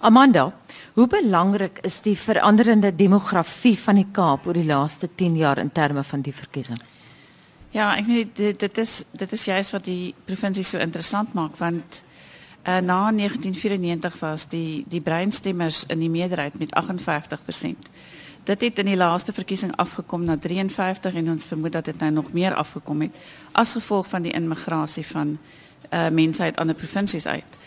Amanda, 0.00 0.52
hoe 0.94 1.06
belangrik 1.06 1.78
is 1.82 2.00
die 2.00 2.16
veranderende 2.18 2.94
demografie 2.94 3.78
van 3.78 3.94
die 3.94 4.06
Kaap 4.12 4.46
oor 4.46 4.54
die 4.54 4.66
laaste 4.66 5.08
10 5.14 5.36
jaar 5.36 5.58
in 5.58 5.72
terme 5.72 6.04
van 6.04 6.20
die 6.20 6.34
verkiesing? 6.34 6.78
Ja, 7.70 7.90
ek 7.96 8.06
weet 8.08 8.36
dit, 8.36 8.60
dit 8.60 8.78
is 8.78 9.02
dit 9.12 9.32
is 9.32 9.44
juist 9.44 9.74
wat 9.76 9.84
die 9.84 10.14
provinsie 10.24 10.64
so 10.64 10.80
interessant 10.80 11.34
maak 11.36 11.56
want 11.60 12.02
uh, 12.64 12.78
na 12.80 13.10
1994 13.12 14.16
was 14.22 14.46
die 14.48 14.84
die 14.88 15.00
breinstemmers 15.04 15.84
in 15.92 16.00
die 16.00 16.08
meerderheid 16.08 16.56
met 16.58 16.72
58%. 16.72 17.90
Dit 18.48 18.60
het 18.60 18.78
in 18.78 18.88
die 18.88 18.96
laaste 18.96 19.32
verkiesing 19.36 19.74
afgekom 19.76 20.24
na 20.24 20.38
53 20.40 21.14
en 21.14 21.30
ons 21.30 21.46
vermoed 21.46 21.72
dat 21.72 21.84
dit 21.84 21.98
nou 22.00 22.10
nog 22.10 22.32
meer 22.32 22.54
afgekom 22.54 23.04
het 23.04 23.16
as 23.52 23.76
gevolg 23.76 24.08
van 24.08 24.24
die 24.24 24.32
immigrasie 24.32 25.06
van 25.06 25.38
uh 25.92 26.08
mense 26.08 26.42
uit 26.42 26.56
ander 26.56 26.76
provinsies 26.76 27.26
uit. 27.26 27.58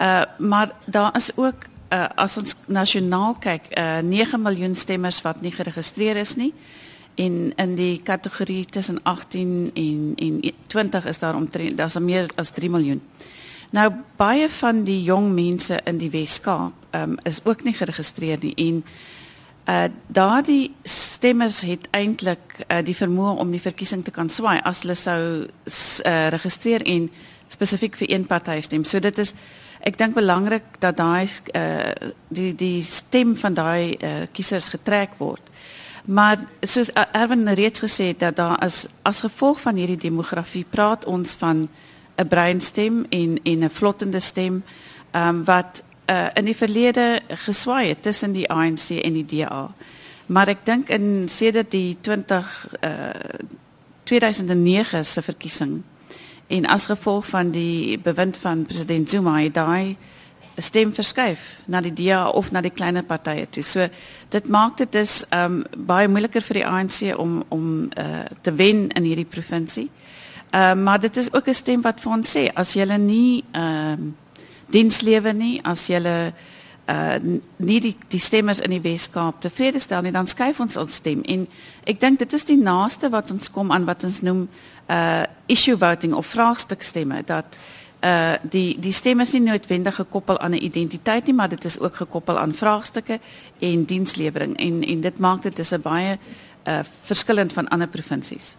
Uh 0.00 0.24
maar 0.38 0.74
daar 0.84 1.16
is 1.16 1.30
ook 1.36 1.70
uh 1.92 2.08
as 2.14 2.36
ons 2.36 2.54
nasionaal 2.66 3.38
kyk, 3.38 3.70
uh 3.78 3.98
9 4.02 4.42
miljoen 4.42 4.74
stemmers 4.74 5.22
wat 5.22 5.40
nie 5.40 5.52
geregistreer 5.52 6.16
is 6.16 6.34
nie. 6.36 6.52
En 7.16 7.52
in 7.56 7.74
die 7.74 8.00
kategorie 8.02 8.66
tussen 8.70 9.00
18 9.02 9.70
en 9.74 10.12
en 10.16 10.52
20 10.66 11.04
is 11.04 11.18
daar 11.18 11.34
omtrent 11.34 11.76
daar's 11.76 11.98
meer 11.98 12.30
as 12.34 12.50
3 12.50 12.70
miljoen. 12.70 13.02
Nou 13.70 13.90
baie 14.16 14.48
van 14.48 14.84
die 14.84 15.02
jong 15.02 15.32
mense 15.34 15.80
in 15.84 15.98
die 15.98 16.10
Wes-Kaap 16.10 16.72
um, 16.94 17.16
is 17.22 17.40
ook 17.44 17.64
nie 17.64 17.74
geregistreer 17.74 18.38
nie 18.40 18.54
en 18.54 18.84
uh 19.66 19.84
daardie 20.06 20.74
stemmers 20.82 21.60
het 21.66 21.88
eintlik 21.90 22.60
uh, 22.68 22.78
die 22.86 22.94
vermoë 22.94 23.38
om 23.42 23.50
die 23.50 23.60
verkiesing 23.60 24.04
te 24.04 24.14
kan 24.14 24.30
swaai 24.30 24.60
as 24.62 24.84
hulle 24.84 24.94
sou 24.94 25.22
uh, 25.42 26.28
registreer 26.30 26.84
en 26.86 27.08
spesifiek 27.50 27.96
vir 27.98 28.12
een 28.12 28.26
party 28.26 28.60
stem. 28.60 28.84
So 28.84 29.02
dit 29.02 29.18
is 29.18 29.34
ek 29.86 29.98
dink 29.98 30.14
belangrik 30.14 30.78
dat 30.82 31.00
daai 31.00 31.26
uh 31.54 32.12
die 32.28 32.52
die 32.54 32.82
stem 32.86 33.34
van 33.36 33.58
daai 33.58 33.96
uh 33.98 34.30
kiesers 34.32 34.70
getrek 34.76 35.18
word. 35.18 35.42
Maar 36.06 36.38
soos 36.60 36.92
Erwin 37.12 37.48
reeds 37.48 37.80
gesê 37.82 38.04
het 38.12 38.18
dat 38.18 38.36
daar 38.36 38.58
as 38.62 38.86
as 39.02 39.20
gevolg 39.20 39.60
van 39.60 39.74
hierdie 39.74 39.98
demografie 39.98 40.64
praat 40.70 41.04
ons 41.04 41.34
van 41.34 41.68
'n 42.16 42.28
breinstem 42.28 43.06
en 43.10 43.40
en 43.42 43.64
'n 43.64 43.70
vlottende 43.70 44.20
stem 44.20 44.62
ehm 45.10 45.28
um, 45.28 45.44
wat 45.44 45.82
uh, 46.10 46.26
in 46.34 46.44
die 46.44 46.56
verlede 46.56 47.20
geswaai 47.28 47.88
het 47.88 48.02
tussen 48.02 48.32
die 48.32 48.50
ANC 48.50 48.90
en 48.90 49.12
die 49.12 49.26
DA. 49.26 49.74
Maar 50.26 50.48
ek 50.48 50.64
dink 50.64 50.88
in 50.88 51.28
sedert 51.28 51.70
die 51.70 51.96
20 52.00 52.68
uh, 52.80 52.90
2009 54.02 55.04
se 55.04 55.22
verkiesing 55.22 55.82
en 56.46 56.66
as 56.66 56.86
gevolg 56.86 57.26
van 57.26 57.50
die 57.50 57.98
bewind 57.98 58.36
van 58.36 58.66
president 58.66 59.10
Zuma 59.10 59.40
het 59.40 59.54
daai 59.54 59.96
stem 60.56 60.92
verskuif 60.94 61.60
na 61.64 61.80
die 61.80 61.92
DA 61.92 62.28
of 62.28 62.50
na 62.52 62.60
die 62.60 62.72
kleiner 62.72 63.02
partye 63.02 63.46
toe. 63.50 63.62
So 63.62 63.88
dit 64.30 64.48
maak 64.48 64.76
dit 64.76 64.94
is 64.94 65.24
um 65.34 65.64
baie 65.76 66.08
moeiliker 66.08 66.42
vir 66.42 66.60
die 66.60 66.66
ANC 66.66 67.18
om 67.18 67.42
om 67.48 67.88
uh, 67.98 68.24
te 68.42 68.54
wen 68.54 68.88
in 68.88 69.08
hierdie 69.08 69.28
provinsie. 69.28 69.90
Ehm 70.50 70.78
uh, 70.78 70.84
maar 70.84 71.00
dit 71.00 71.16
is 71.16 71.32
ook 71.32 71.48
'n 71.48 71.54
stem 71.54 71.82
wat 71.82 72.00
vir 72.00 72.12
ons 72.12 72.36
sê 72.36 72.48
as 72.54 72.72
jy 72.72 72.96
nie 72.96 73.44
ehm 73.52 73.92
uh, 73.92 74.12
dienslewe 74.70 75.32
nie, 75.32 75.60
as 75.64 75.86
jy 75.86 76.00
uh 76.00 76.32
nie 77.56 77.80
die 77.80 77.96
die 78.08 78.20
stemmers 78.20 78.60
in 78.60 78.70
die 78.70 78.80
Wes-Kaap 78.80 79.40
tevrede 79.40 79.80
stel 79.80 80.02
nie, 80.02 80.12
dan 80.12 80.26
skuif 80.26 80.60
ons 80.60 80.76
ons 80.76 80.94
stem. 80.94 81.22
En 81.26 81.46
ek 81.84 82.00
dink 82.00 82.18
dit 82.18 82.32
is 82.32 82.44
die 82.44 82.58
naaste 82.58 83.10
wat 83.10 83.30
ons 83.30 83.50
kom 83.50 83.72
aan 83.72 83.84
wat 83.84 84.04
ons 84.04 84.20
noem 84.22 84.48
uh 84.90 85.24
issue 85.46 85.78
voting 85.78 86.14
of 86.14 86.26
vraagstuk 86.26 86.82
stemme 86.82 87.22
dat 87.26 87.58
uh 88.06 88.34
die 88.42 88.76
die 88.80 88.92
stemme 88.92 89.22
is 89.26 89.32
nie 89.34 89.42
noodwendig 89.42 89.94
gekoppel 89.94 90.38
aan 90.38 90.54
'n 90.54 90.64
identiteit 90.64 91.26
nie, 91.26 91.34
maar 91.34 91.48
dit 91.48 91.64
is 91.64 91.78
ook 91.78 91.96
gekoppel 91.96 92.38
aan 92.38 92.54
vraagstukke 92.54 93.18
en 93.58 93.84
dienslewering 93.84 94.56
en 94.56 94.82
en 94.82 95.00
dit 95.00 95.18
maak 95.18 95.42
dit 95.42 95.58
is 95.58 95.72
'n 95.72 95.80
baie 95.80 96.18
uh 96.66 96.80
verskillend 97.04 97.52
van 97.52 97.68
ander 97.68 97.88
provinsies. 97.88 98.54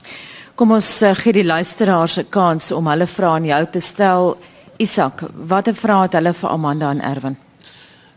Kom 0.56 0.72
ons 0.72 1.02
uh, 1.02 1.16
gee 1.16 1.34
die 1.34 1.46
luisteraars 1.46 2.18
'n 2.18 2.30
kans 2.30 2.72
om 2.72 2.88
hulle 2.88 3.08
vrae 3.08 3.36
aan 3.36 3.46
jou 3.46 3.66
te 3.72 3.80
stel. 3.80 4.38
Isak, 4.78 5.22
watter 5.34 5.76
vrae 5.76 6.02
het 6.02 6.14
hulle 6.14 6.34
vir 6.34 6.50
Amanda 6.50 6.90
en 6.90 7.02
Erwin? 7.02 7.38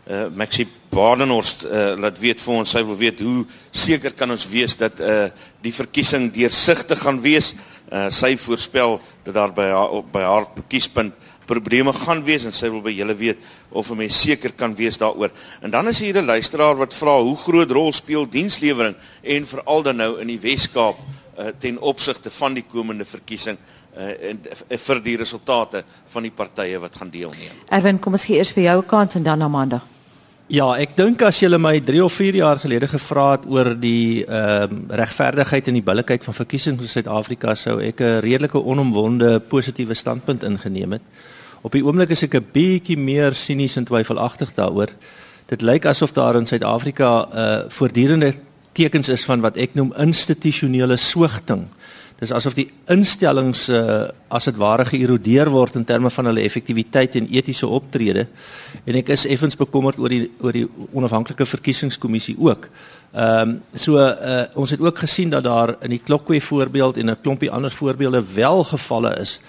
Uh 0.09 0.25
Maxie 0.35 0.67
Badenhorst 0.89 1.63
uh 1.63 1.95
laat 1.97 2.19
weet 2.19 2.41
vir 2.41 2.53
ons 2.53 2.69
sy 2.69 2.83
wil 2.83 2.97
weet 2.97 3.19
hoe 3.19 3.45
seker 3.71 4.11
kan 4.11 4.31
ons 4.31 4.47
wees 4.49 4.75
dat 4.77 4.99
uh 4.99 5.29
die 5.61 5.73
verkiesing 5.73 6.31
deursigtig 6.33 6.99
gaan 6.99 7.21
wees. 7.21 7.53
Uh 7.91 8.07
sy 8.09 8.37
voorspel 8.37 9.01
dat 9.23 9.33
daar 9.33 9.53
by 9.53 9.67
haar 9.67 10.03
by 10.11 10.21
haar 10.23 10.45
kiespunt 10.67 11.13
probleme 11.45 11.93
gaan 11.93 12.23
wees 12.23 12.45
en 12.47 12.53
sy 12.55 12.69
wil 12.71 12.83
by 12.85 12.93
julle 12.95 13.15
weet 13.19 13.37
of 13.69 13.89
'n 13.89 13.97
mens 13.97 14.21
seker 14.21 14.51
kan 14.55 14.75
wees 14.75 14.97
daaroor. 14.97 15.31
En 15.61 15.71
dan 15.71 15.87
is 15.87 15.99
hier 15.99 16.17
'n 16.17 16.25
luisteraar 16.25 16.75
wat 16.75 16.93
vra 16.93 17.19
hoe 17.19 17.37
groot 17.37 17.71
rol 17.71 17.93
speel 17.93 18.29
dienslewering 18.29 18.95
en 19.21 19.47
veral 19.47 19.81
dan 19.83 19.95
nou 19.95 20.19
in 20.21 20.27
die 20.27 20.39
Wes-Kaap 20.39 20.97
uh, 21.39 21.45
ten 21.59 21.79
opsigte 21.79 22.31
van 22.31 22.53
die 22.53 22.63
komende 22.63 23.05
verkiesing 23.05 23.57
uh, 23.97 24.29
en 24.29 24.39
uh, 24.45 24.77
vir 24.77 25.01
die 25.01 25.17
resultate 25.17 25.83
van 26.05 26.23
die 26.23 26.31
partye 26.31 26.79
wat 26.79 26.95
gaan 26.95 27.09
deelneem. 27.09 27.55
Erwin, 27.69 27.99
kom 27.99 28.13
ons 28.13 28.25
gee 28.25 28.37
eers 28.37 28.51
vir 28.51 28.63
jou 28.63 28.83
kans 28.83 29.15
en 29.15 29.23
dan 29.23 29.41
Amanda. 29.41 29.81
Ja, 30.51 30.65
ek 30.75 30.97
dink 30.97 31.21
as 31.23 31.37
jy 31.39 31.47
my 31.55 31.77
3 31.79 32.01
of 32.03 32.11
4 32.11 32.35
jaar 32.35 32.59
gelede 32.59 32.89
gevra 32.91 33.29
het 33.37 33.45
oor 33.47 33.69
die 33.79 34.25
ehm 34.25 34.73
uh, 34.91 34.97
regverdigheid 34.99 35.69
en 35.71 35.77
die 35.77 35.83
billikheid 35.89 36.25
van 36.27 36.35
verkiesings 36.35 36.83
in 36.83 36.91
Suid-Afrika 36.91 37.55
sou 37.55 37.77
ek 37.79 38.01
'n 38.01 38.19
redelike 38.19 38.59
onomwonde 38.59 39.39
positiewe 39.39 39.95
standpunt 39.95 40.43
ingeneem 40.43 40.91
het. 40.91 41.01
Op 41.61 41.71
die 41.71 41.85
oomblik 41.85 42.09
is 42.09 42.23
ek 42.23 42.35
'n 42.35 42.51
bietjie 42.51 42.97
meer 42.97 43.33
sinies 43.33 43.77
en 43.77 43.85
twyfelagtig 43.85 44.51
daaroor. 44.53 44.89
Dit 45.47 45.61
lyk 45.61 45.85
asof 45.85 46.11
daar 46.11 46.35
in 46.35 46.45
Suid-Afrika 46.45 47.27
'n 47.31 47.37
uh, 47.37 47.69
voortdurende 47.69 48.33
tekens 48.73 49.07
is 49.09 49.23
van 49.23 49.39
wat 49.41 49.55
ek 49.55 49.73
noem 49.73 49.93
institusionele 49.97 50.97
swigting. 50.97 51.67
Dis 52.21 52.29
asof 52.37 52.53
die 52.53 52.67
instellings 52.93 53.63
uh, 53.73 54.03
as 54.29 54.45
dit 54.45 54.57
ware 54.61 54.83
geërodeer 54.85 55.49
word 55.49 55.79
in 55.79 55.85
terme 55.89 56.11
van 56.13 56.27
hulle 56.29 56.43
effektiwiteit 56.45 57.15
en 57.17 57.29
etiese 57.33 57.65
optrede. 57.65 58.27
En 58.85 58.99
ek 58.99 59.09
is 59.15 59.23
effens 59.25 59.57
bekommerd 59.57 59.97
oor 59.97 60.13
die 60.13 60.27
oor 60.37 60.53
die 60.53 60.67
onafhanklike 60.93 61.47
verkiesingskommissie 61.49 62.35
ook. 62.37 62.69
Ehm 63.11 63.55
um, 63.55 63.55
so 63.73 63.97
uh, 63.97 64.43
ons 64.53 64.69
het 64.69 64.83
ook 64.85 65.01
gesien 65.01 65.33
dat 65.33 65.47
daar 65.49 65.73
in 65.81 65.95
die 65.95 66.03
Klokkwe 66.03 66.37
voorbeeld 66.41 67.01
en 67.01 67.09
'n 67.09 67.21
klompie 67.23 67.51
ander 67.51 67.71
voorbeelde 67.71 68.23
wel 68.35 68.63
gevalle 68.69 69.17
is 69.17 69.39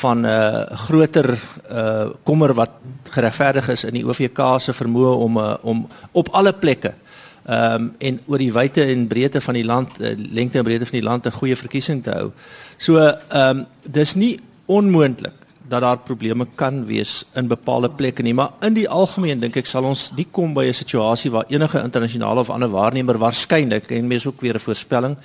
van 0.00 0.20
'n 0.20 0.24
uh, 0.24 0.64
groter 0.86 1.38
uh, 1.70 2.08
kommer 2.22 2.54
wat 2.54 2.70
geregverdig 3.10 3.68
is 3.68 3.84
in 3.84 3.94
die 3.94 4.06
OVK 4.06 4.40
se 4.58 4.72
vermoë 4.72 5.14
om 5.26 5.36
uh, 5.36 5.54
om 5.62 5.86
op 6.12 6.28
alle 6.28 6.52
plekke 6.52 6.94
ehm 7.44 7.74
um, 7.74 7.94
en 7.98 8.20
oor 8.26 8.38
die 8.38 8.52
wyte 8.52 8.82
en 8.82 9.06
breedte 9.06 9.40
van 9.40 9.54
die 9.54 9.64
land, 9.64 10.00
uh, 10.00 10.14
lengte 10.16 10.58
en 10.58 10.64
breedte 10.64 10.86
van 10.86 10.98
die 10.98 11.08
land 11.08 11.26
'n 11.26 11.30
goeie 11.30 11.56
verkiesing 11.56 12.02
te 12.02 12.10
hou. 12.10 12.30
So 12.76 12.98
ehm 12.98 13.58
um, 13.58 13.66
dis 13.82 14.14
nie 14.14 14.40
onmoontlik 14.66 15.44
dat 15.68 15.80
daar 15.80 15.98
probleme 15.98 16.46
kan 16.54 16.86
wees 16.86 17.24
in 17.34 17.46
bepaalde 17.46 17.90
plekke 17.90 18.22
nie, 18.22 18.34
maar 18.34 18.50
in 18.60 18.74
die 18.74 18.88
algemeen 18.88 19.40
dink 19.40 19.56
ek 19.56 19.66
sal 19.66 19.84
ons 19.84 20.12
nie 20.16 20.26
kom 20.30 20.54
by 20.54 20.64
'n 20.68 20.74
situasie 20.74 21.30
waar 21.30 21.44
enige 21.48 21.82
internasionale 21.82 22.40
of 22.40 22.50
ander 22.50 22.68
waarnemer 22.68 23.18
waarskynlik 23.18 23.90
en 23.90 24.06
mens 24.06 24.26
ook 24.26 24.40
weer 24.40 24.54
'n 24.54 24.60
voorspelling 24.60 25.16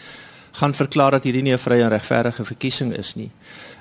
gaan 0.51 0.73
verklaar 0.73 1.11
dat 1.11 1.23
hierdie 1.23 1.41
nie 1.41 1.53
'n 1.53 1.57
vrye 1.57 1.83
en 1.83 1.89
regverdige 1.89 2.45
verkiesing 2.45 2.97
is 2.97 3.15
nie. 3.15 3.31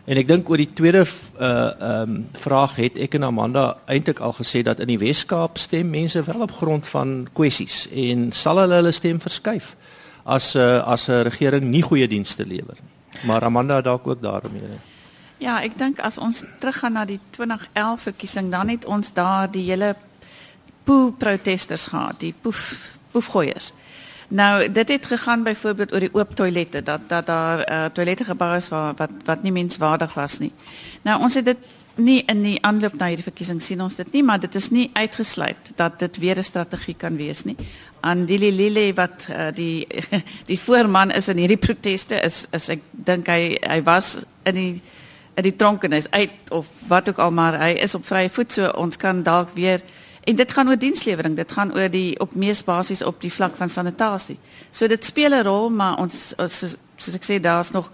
En 0.08 0.16
ek 0.16 0.28
dink 0.28 0.48
oor 0.48 0.56
die 0.56 0.72
tweede 0.72 1.04
uh 1.04 1.46
ehm 1.46 2.10
um, 2.10 2.20
vraag 2.32 2.76
het 2.80 2.96
ek 2.96 3.18
en 3.18 3.26
Amanda 3.28 3.76
eintlik 3.86 4.22
al 4.24 4.32
gesê 4.32 4.62
dat 4.64 4.80
in 4.80 4.88
die 4.88 4.98
Wes-Kaap 4.98 5.58
stem 5.60 5.90
mense 5.90 6.22
wel 6.24 6.40
op 6.46 6.54
grond 6.60 6.86
van 6.86 7.26
kwessies 7.32 7.88
en 7.92 8.30
sal 8.32 8.62
hulle 8.62 8.80
hulle 8.80 8.92
stem 8.92 9.20
verskuif 9.20 9.74
as 10.24 10.54
'n 10.54 10.58
uh, 10.58 10.86
as 10.86 11.08
'n 11.08 11.28
regering 11.28 11.64
nie 11.64 11.82
goeie 11.82 12.08
dienste 12.08 12.46
lewer 12.46 12.76
nie. 12.80 12.96
Maar 13.26 13.44
Amanda 13.44 13.80
dalk 13.80 14.06
ook 14.06 14.22
daarmee. 14.22 14.80
Ja, 15.38 15.62
ek 15.62 15.78
dink 15.78 16.00
as 16.00 16.18
ons 16.18 16.42
teruggaan 16.58 16.92
na 16.92 17.04
die 17.04 17.20
2011 17.30 18.00
verkiesing 18.00 18.50
dan 18.50 18.68
het 18.68 18.84
ons 18.84 19.12
daar 19.12 19.50
die 19.50 19.64
hele 19.70 19.96
poe 20.84 21.12
protesters 21.12 21.86
gehad, 21.86 22.20
die 22.20 22.34
poef 22.40 22.90
poefgooiers. 23.10 23.72
Nou, 24.28 24.72
dit 24.72 24.88
het 24.88 25.06
gegaan 25.06 25.42
byvoorbeeld 25.42 25.92
oor 25.92 26.00
die 26.00 26.14
oop 26.14 26.34
toilette 26.36 26.82
dat 26.82 27.00
dat 27.06 27.26
daar 27.26 27.70
uh, 27.70 27.84
toilette 27.84 28.24
gebou 28.24 28.56
is 28.56 28.68
waar 28.68 28.94
wat 28.96 29.10
wat 29.24 29.42
nie 29.42 29.52
menswaardig 29.52 30.14
was 30.14 30.38
nie. 30.38 30.52
Nou, 31.02 31.20
ons 31.20 31.34
het 31.34 31.44
dit 31.44 31.56
nie 31.94 32.22
in 32.26 32.42
die 32.42 32.58
aanloop 32.62 32.94
na 32.98 33.08
hierdie 33.08 33.24
verkiesing 33.24 33.62
sien 33.62 33.80
ons 33.80 33.96
dit 33.96 34.12
nie, 34.12 34.22
maar 34.22 34.40
dit 34.40 34.54
is 34.54 34.68
nie 34.70 34.90
uitgesluit 34.92 35.72
dat 35.76 35.98
dit 35.98 36.18
weer 36.18 36.38
'n 36.38 36.44
strategie 36.44 36.94
kan 36.94 37.16
wees 37.16 37.44
nie. 37.44 37.56
Andili 38.00 38.52
Lile 38.56 38.94
wat 38.94 39.26
uh, 39.30 39.48
die 39.54 39.86
die 40.50 40.60
voorman 40.60 41.10
is 41.10 41.28
in 41.28 41.36
hierdie 41.36 41.56
proteste 41.56 42.20
is 42.20 42.46
is 42.50 42.68
ek 42.68 42.82
dink 42.90 43.26
hy 43.26 43.56
hy 43.60 43.82
was 43.82 44.16
in 44.42 44.54
die 44.54 44.82
in 45.34 45.42
die 45.42 45.56
tronkenis 45.56 46.10
uit 46.10 46.30
of 46.50 46.66
wat 46.86 47.08
ook 47.08 47.18
al 47.18 47.30
maar 47.30 47.58
hy 47.60 47.70
is 47.70 47.94
op 47.94 48.06
vrye 48.06 48.30
voet 48.30 48.52
so 48.52 48.68
ons 48.68 48.96
kan 48.96 49.22
dalk 49.22 49.48
weer 49.54 49.82
En 50.28 50.36
dit 50.36 50.52
gaan 50.52 50.68
oor 50.68 50.78
dienslewering, 50.78 51.36
dit 51.36 51.52
gaan 51.56 51.72
oor 51.72 51.88
die 51.88 52.12
op 52.20 52.34
mees 52.36 52.60
basies 52.64 53.02
op 53.02 53.20
die 53.24 53.32
vlak 53.32 53.56
van 53.56 53.70
sanitasie. 53.72 54.36
So 54.70 54.86
dit 54.86 55.04
speel 55.04 55.32
'n 55.32 55.44
rol, 55.46 55.70
maar 55.70 55.96
ons 55.98 56.34
soos, 56.36 56.76
soos 56.96 57.14
ek 57.14 57.24
sê 57.24 57.40
daar's 57.40 57.70
nog 57.70 57.90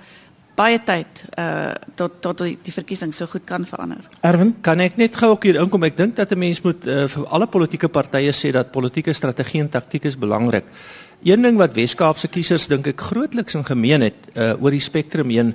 baie 0.55 0.79
tyd 0.87 1.25
uh 1.39 1.73
tot 1.99 2.21
tot 2.23 2.39
die, 2.39 2.59
die 2.63 2.73
verkiesing 2.73 3.15
so 3.15 3.27
goed 3.27 3.45
kan 3.45 3.67
verander. 3.67 4.03
Erwin, 4.23 4.55
kan 4.61 4.81
ek 4.81 4.97
net 4.97 5.17
gou 5.17 5.31
ook 5.35 5.45
hier 5.45 5.61
inkom? 5.61 5.87
Ek 5.87 5.97
dink 5.97 6.17
dat 6.17 6.33
'n 6.33 6.39
mens 6.39 6.63
moet 6.63 6.87
uh, 6.87 7.07
vir 7.09 7.27
alle 7.27 7.47
politieke 7.47 7.89
partye 7.89 8.33
sê 8.33 8.51
dat 8.51 8.71
politieke 8.71 9.13
strategie 9.13 9.61
en 9.61 9.69
taktiek 9.69 10.05
is 10.05 10.19
belangrik. 10.19 10.65
Een 11.25 11.43
ding 11.43 11.57
wat 11.57 11.75
Wes-Kaapse 11.75 12.29
kiesers 12.29 12.67
dink 12.67 12.87
ek 12.87 13.01
grootliks 13.01 13.55
in 13.55 13.65
gemeen 13.65 14.01
het 14.01 14.19
uh 14.37 14.55
oor 14.63 14.71
die 14.71 14.81
spektrum 14.81 15.31
heen 15.31 15.55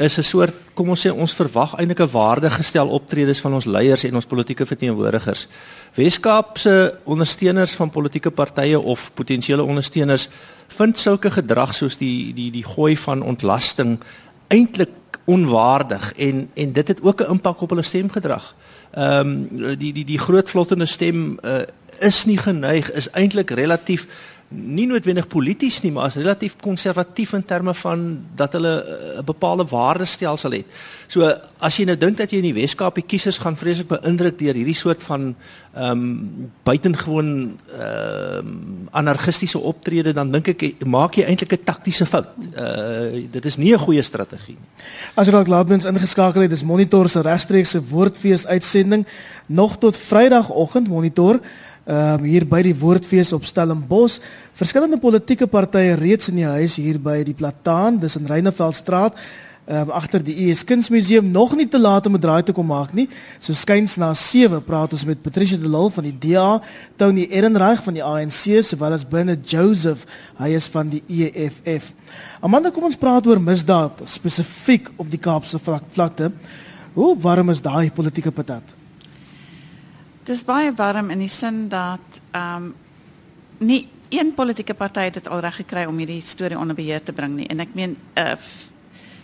is 0.00 0.18
'n 0.18 0.22
soort 0.22 0.54
kom 0.74 0.88
ons 0.88 1.06
sê 1.06 1.10
ons 1.12 1.34
verwag 1.34 1.74
eintlik 1.76 2.00
'n 2.00 2.12
waardegestel 2.12 2.88
optredes 2.88 3.40
van 3.40 3.52
ons 3.52 3.64
leiers 3.64 4.04
en 4.04 4.14
ons 4.14 4.24
politieke 4.26 4.66
verteenwoordigers. 4.66 5.46
Weskaap 5.94 6.58
se 6.58 6.94
ondersteuners 7.04 7.72
van 7.72 7.90
politieke 7.90 8.30
partye 8.30 8.80
of 8.80 9.10
potensiële 9.14 9.62
ondersteuners 9.62 10.28
vind 10.68 10.98
sulke 10.98 11.30
gedrag 11.30 11.74
soos 11.74 11.96
die 11.96 12.34
die 12.34 12.50
die 12.50 12.64
gooi 12.64 12.96
van 12.96 13.22
ontlasting 13.22 13.98
eintlik 14.48 15.18
onwaardig 15.24 16.12
en 16.16 16.50
en 16.54 16.72
dit 16.72 16.88
het 16.88 17.02
ook 17.02 17.20
'n 17.20 17.30
impak 17.30 17.60
op 17.60 17.70
hulle 17.70 17.82
stemgedrag. 17.82 18.54
Ehm 18.90 19.48
um, 19.52 19.76
die 19.78 19.92
die 19.92 20.04
die 20.04 20.18
groot 20.18 20.50
vlottende 20.50 20.86
stem 20.86 21.38
uh, 21.44 21.62
is 22.00 22.24
nie 22.24 22.38
geneig 22.38 22.90
is 22.92 23.10
eintlik 23.10 23.50
relatief 23.50 24.06
nie 24.50 24.86
noodwendig 24.90 25.28
polities 25.30 25.78
nie, 25.84 25.92
maar 25.94 26.08
as 26.08 26.16
relatief 26.18 26.56
konservatief 26.58 27.36
in 27.38 27.44
terme 27.46 27.74
van 27.74 28.00
dat 28.34 28.52
hulle 28.58 28.72
eh, 28.82 29.18
'n 29.18 29.24
bepaalde 29.24 29.64
waardestelsel 29.64 30.50
het. 30.50 30.66
So 31.06 31.22
as 31.58 31.76
jy 31.76 31.84
nou 31.84 31.96
dink 31.96 32.16
dat 32.16 32.30
jy 32.30 32.36
in 32.36 32.50
die 32.50 32.60
Weskaap 32.60 32.94
die 32.94 33.06
kiesers 33.06 33.38
gaan 33.38 33.56
vreeslik 33.56 33.88
beïndruk 33.88 34.38
deur 34.38 34.54
hierdie 34.54 34.74
soort 34.74 35.02
van 35.02 35.34
ehm 35.74 35.90
um, 35.90 36.50
buitengewoon 36.62 37.58
ehm 37.78 38.38
um, 38.38 38.88
anarchistiese 38.90 39.58
optrede, 39.58 40.12
dan 40.12 40.32
dink 40.32 40.48
ek 40.48 40.84
maak 40.84 41.14
jy 41.14 41.24
eintlik 41.24 41.52
'n 41.52 41.64
taktiese 41.64 42.06
fout. 42.06 42.28
Uh 42.56 43.30
dit 43.30 43.44
is 43.44 43.56
nie 43.56 43.72
'n 43.72 43.78
goeie 43.78 44.02
strategie 44.02 44.56
nie. 44.58 44.84
As 45.14 45.26
jy 45.26 45.32
dalk 45.32 45.46
laatmens 45.46 45.84
ingeskakel 45.84 46.42
het, 46.42 46.50
dis 46.50 46.64
Monitor 46.64 47.08
se 47.08 47.20
regstreekse 47.20 47.82
woordfees 47.88 48.46
uitsending 48.46 49.06
nog 49.46 49.78
tot 49.78 49.96
Vrydagoggend 49.96 50.88
Monitor 50.88 51.40
um, 51.86 52.24
hier 52.24 52.46
by 52.48 52.62
die 52.66 52.76
Woordfees 52.76 53.32
op 53.36 53.44
Stellenbosch. 53.48 54.20
Verskillende 54.58 54.98
politieke 55.00 55.46
partye 55.50 55.94
reeds 56.00 56.30
in 56.32 56.40
die 56.42 56.48
huis 56.48 56.78
hier 56.80 56.98
by 57.02 57.20
die 57.26 57.36
Plataan, 57.36 58.00
dis 58.02 58.18
in 58.20 58.28
Reineveldstraat. 58.28 59.16
Um, 59.70 59.92
agter 59.94 60.18
die 60.24 60.34
ES 60.48 60.64
Kunsmuseum 60.66 61.28
nog 61.30 61.52
nie 61.54 61.68
te 61.70 61.78
laat 61.78 62.06
om 62.06 62.16
'n 62.16 62.20
draai 62.20 62.42
te 62.42 62.52
kom 62.52 62.66
maak 62.66 62.92
nie. 62.92 63.08
So 63.38 63.52
skuins 63.52 63.96
na 63.96 64.14
7 64.14 64.64
praat 64.64 64.92
ons 64.92 65.04
met 65.04 65.22
Patricia 65.22 65.56
de 65.56 65.68
Lille 65.68 65.90
van 65.90 66.04
die 66.04 66.18
DA, 66.18 66.60
Tony 66.96 67.28
Ehrenreich 67.30 67.82
van 67.82 67.94
die 67.94 68.02
ANC, 68.02 68.64
sowel 68.64 68.92
as 68.92 69.04
Bernard 69.04 69.50
Joseph, 69.50 70.06
hy 70.38 70.48
is 70.48 70.66
van 70.66 70.88
die 70.88 71.02
EFF. 71.06 71.92
Amanda, 72.40 72.70
kom 72.70 72.84
ons 72.84 72.96
praat 72.96 73.26
oor 73.26 73.40
misdaad 73.40 74.00
spesifiek 74.04 74.90
op 74.96 75.10
die 75.10 75.20
Kaapse 75.20 75.58
vlakte. 75.92 76.32
Hoe 76.94 77.16
warm 77.20 77.50
is 77.50 77.62
daai 77.62 77.90
politieke 77.90 78.32
patat? 78.32 78.79
Dis 80.30 80.44
baie 80.46 80.70
warm 80.78 81.08
in 81.10 81.18
die 81.18 81.32
sin 81.32 81.64
dat 81.68 82.20
ehm 82.30 82.70
um, 82.70 82.74
nie 83.58 83.88
een 84.08 84.30
politieke 84.34 84.74
party 84.74 85.02
het 85.08 85.14
dit 85.14 85.28
al 85.28 85.40
reg 85.42 85.56
gekry 85.56 85.84
om 85.84 85.96
hierdie 85.98 86.22
storie 86.22 86.58
onder 86.58 86.74
beheer 86.74 87.02
te 87.02 87.12
bring 87.12 87.34
nie. 87.36 87.46
En 87.50 87.60
ek 87.60 87.74
meen 87.74 87.96
uh, 88.18 88.32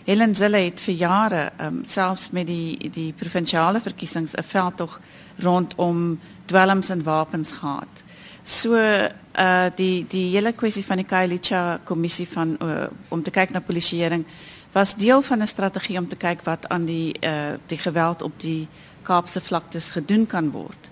Helen 0.04 0.34
Zille 0.34 0.64
het 0.64 0.82
vir 0.82 0.94
jare 0.94 1.42
ehm 1.56 1.76
um, 1.76 1.84
selfs 1.86 2.30
met 2.30 2.46
die 2.46 2.90
die 2.90 3.12
provinsiale 3.12 3.80
verkiesings 3.80 4.34
'n 4.34 4.42
veldtog 4.42 4.98
rondom 5.38 6.18
dwelms 6.46 6.90
en 6.90 7.02
wapens 7.02 7.52
gehad. 7.52 8.02
So 8.42 8.75
uh 8.75 9.70
die 9.76 10.06
die 10.08 10.26
hele 10.34 10.52
kwessie 10.52 10.84
van 10.84 10.96
die 10.96 11.06
Kailicha 11.06 11.80
kommissie 11.84 12.28
van 12.28 12.56
uh, 12.62 12.86
om 13.08 13.22
te 13.22 13.30
kyk 13.30 13.50
na 13.50 13.60
polisieering 13.60 14.25
was 14.72 14.94
deel 14.94 15.22
van 15.22 15.42
'n 15.42 15.46
strategie 15.46 15.98
om 15.98 16.08
te 16.08 16.16
kyk 16.16 16.42
wat 16.44 16.68
aan 16.68 16.84
die 16.84 17.14
uh 17.22 17.54
die 17.66 17.78
geweld 17.78 18.22
op 18.22 18.40
die 18.40 18.68
Kaapse 19.02 19.40
vlaktes 19.40 19.90
gedoen 19.90 20.26
kan 20.26 20.50
word. 20.50 20.90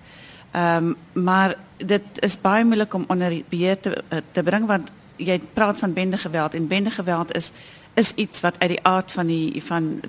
Ehm 0.55 0.95
um, 1.13 1.23
maar 1.23 1.55
dit 1.77 2.03
is 2.23 2.41
baie 2.41 2.65
moeilik 2.65 2.93
om 2.93 3.03
onder 3.07 3.41
beheer 3.49 3.79
te 3.79 4.03
eh, 4.09 4.21
te 4.31 4.43
bring 4.43 4.67
want 4.67 4.91
jy 5.15 5.39
praat 5.53 5.77
van 5.77 5.93
bendegeweld 5.93 6.53
en 6.53 6.67
bendegeweld 6.67 7.35
is 7.35 7.51
is 7.93 8.13
iets 8.15 8.41
wat 8.41 8.55
uit 8.59 8.69
die 8.69 8.83
aard 8.83 9.11
van 9.11 9.27
die 9.27 9.63
van 9.63 9.99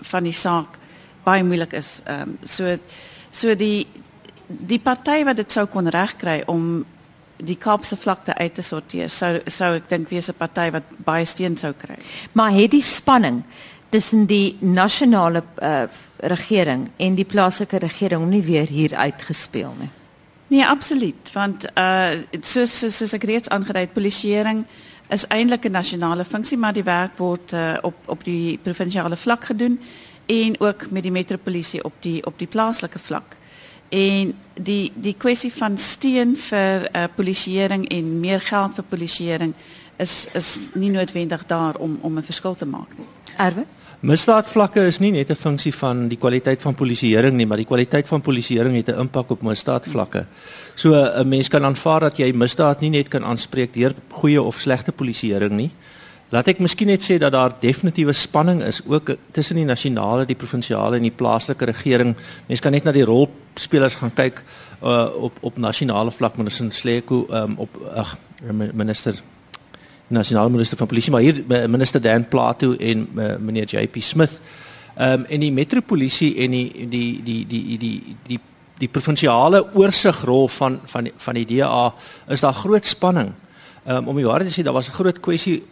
van 0.00 0.22
die 0.22 0.32
saak 0.32 0.78
baie 1.24 1.44
moeilik 1.44 1.72
is. 1.72 2.00
Ehm 2.04 2.20
um, 2.20 2.38
so 2.42 2.76
so 3.30 3.56
die 3.56 3.86
die 4.46 4.78
party 4.78 5.24
wat 5.24 5.36
dit 5.36 5.52
sou 5.52 5.66
kon 5.66 5.88
regkry 5.88 6.42
om 6.46 6.84
die 7.36 7.56
Kaapse 7.56 7.96
vlakte 7.96 8.34
uit 8.34 8.54
te 8.54 8.62
sorteer 8.62 9.10
sou 9.10 9.40
sou 9.46 9.74
ek 9.74 9.88
dink 9.90 10.10
wees 10.10 10.28
'n 10.28 10.38
party 10.38 10.70
wat 10.70 10.82
baie 11.04 11.24
steun 11.24 11.56
sou 11.56 11.72
kry. 11.72 11.98
Maar 12.32 12.52
het 12.52 12.70
die 12.70 12.82
spanning 12.82 13.42
tussen 13.92 14.26
die 14.26 14.56
nasionale 14.60 15.42
uh, 15.60 15.82
regering 16.16 16.86
en 16.96 17.16
die 17.18 17.26
plaaslike 17.28 17.76
regering 17.82 18.24
nie 18.30 18.42
weer 18.42 18.70
hier 18.70 18.94
uitgespeel 18.96 19.74
nie. 19.78 19.90
Nee, 20.52 20.64
absoluut, 20.66 21.32
want 21.32 21.64
uh 21.80 22.12
soos 22.44 22.72
soos, 22.84 23.12
ek 23.16 23.24
reeds 23.28 23.48
aangedui 23.52 23.86
het, 23.86 23.92
polisieering 23.92 24.64
is 25.12 25.26
eintlik 25.28 25.64
'n 25.68 25.76
nasionale 25.76 26.24
funksie, 26.24 26.58
maar 26.58 26.72
die 26.72 26.84
werk 26.84 27.18
word 27.18 27.52
uh, 27.52 27.76
op 27.82 27.96
op 28.06 28.24
die 28.24 28.58
provinsiale 28.62 29.16
vlak 29.16 29.44
gedoen 29.44 29.80
en 30.26 30.60
ook 30.60 30.90
met 30.90 31.02
die 31.02 31.12
metropolisie 31.12 31.84
op 31.84 31.92
die 32.00 32.24
op 32.26 32.38
die 32.38 32.48
plaaslike 32.48 32.98
vlak. 32.98 33.36
En 33.88 34.32
die 34.54 34.92
die 34.94 35.14
kwessie 35.18 35.52
van 35.52 35.78
steun 35.78 36.36
vir 36.36 36.88
uh 36.96 37.04
polisieering 37.16 37.88
en 37.88 38.20
meer 38.20 38.40
geld 38.40 38.74
vir 38.74 38.84
polisieering 38.84 39.54
is 39.96 40.28
is 40.34 40.68
nie 40.74 40.90
noodwendig 40.90 41.46
daar 41.46 41.76
om 41.76 41.98
om 42.00 42.18
'n 42.18 42.24
verskil 42.24 42.54
te 42.54 42.66
maak 42.66 42.98
nie. 42.98 43.08
Erwin 43.36 43.68
Misdaadvlakke 44.02 44.82
is 44.90 44.98
nie 44.98 45.12
net 45.14 45.30
'n 45.30 45.38
funksie 45.38 45.72
van 45.72 46.08
die 46.08 46.18
kwaliteit 46.18 46.62
van 46.62 46.74
polisieering 46.74 47.36
nie, 47.36 47.46
maar 47.46 47.56
die 47.56 47.66
kwaliteit 47.66 48.08
van 48.08 48.20
polisieering 48.20 48.74
het 48.74 48.88
'n 48.88 48.98
impak 48.98 49.30
op 49.30 49.42
misdaadvlakke. 49.42 50.26
So 50.74 50.92
'n 50.94 51.28
mens 51.28 51.48
kan 51.48 51.64
aanvaar 51.64 52.00
dat 52.00 52.16
jy 52.16 52.32
misdaad 52.32 52.80
nie 52.80 52.90
net 52.90 53.08
kan 53.08 53.24
aanspreek 53.24 53.72
deur 53.72 53.94
goeie 54.10 54.42
of 54.42 54.60
slegte 54.60 54.92
polisieering 54.92 55.52
nie. 55.52 55.70
Laat 56.30 56.48
ek 56.48 56.58
miskien 56.58 56.88
net 56.88 57.04
sê 57.04 57.18
dat 57.18 57.32
daar 57.32 57.52
definitiewe 57.60 58.12
spanning 58.12 58.62
is 58.62 58.80
ook 58.86 59.16
tussen 59.32 59.56
die 59.56 59.64
nasionale, 59.64 60.26
die 60.26 60.36
provinsiale 60.36 60.96
en 60.96 61.02
die 61.02 61.16
plaaslike 61.16 61.64
regering. 61.64 62.16
Mens 62.48 62.60
kan 62.60 62.72
net 62.72 62.84
na 62.84 62.92
die 62.92 63.04
rolspelers 63.04 63.94
gaan 63.94 64.14
kyk 64.14 64.42
uh, 64.82 65.06
op 65.14 65.32
op 65.40 65.58
nasionale 65.58 66.10
vlak, 66.10 66.36
minister 66.36 66.72
Sleko 66.72 67.26
um, 67.30 67.54
op 67.58 67.68
ag 67.94 68.18
minister 68.72 69.14
nasionale 70.08 70.50
minister 70.50 70.76
van 70.76 70.86
polisie, 70.86 71.12
maar 71.12 71.20
hier 71.20 71.44
eh, 71.48 71.66
minister 71.66 72.00
Dan 72.00 72.28
Plato 72.28 72.74
en 72.76 73.08
uh, 73.14 73.36
meneer 73.40 73.64
JP 73.64 73.96
Smith. 74.00 74.40
Ehm 74.96 75.20
um, 75.20 75.24
en 75.24 75.40
die 75.40 75.52
metropolisie 75.52 76.36
en 76.36 76.50
die 76.50 76.88
die 76.88 77.22
die 77.24 77.46
die 77.46 77.78
die 77.78 78.16
die 78.26 78.40
die 78.78 78.88
provinsiale 78.88 79.74
oorsigrol 79.74 80.48
van 80.48 80.80
van 80.84 81.10
van 81.16 81.34
die 81.34 81.46
DA 81.46 81.94
is 82.28 82.40
daar 82.40 82.54
groot 82.54 82.86
spanning. 82.86 83.32
Um, 83.86 84.08
om 84.08 84.16
die 84.16 84.26
waarheid 84.26 84.52
te 84.52 84.60
sê, 84.60 84.64
daar 84.64 84.76
was 84.76 84.88
'n 84.88 84.98
groot 85.00 85.20
kwessie 85.20 85.62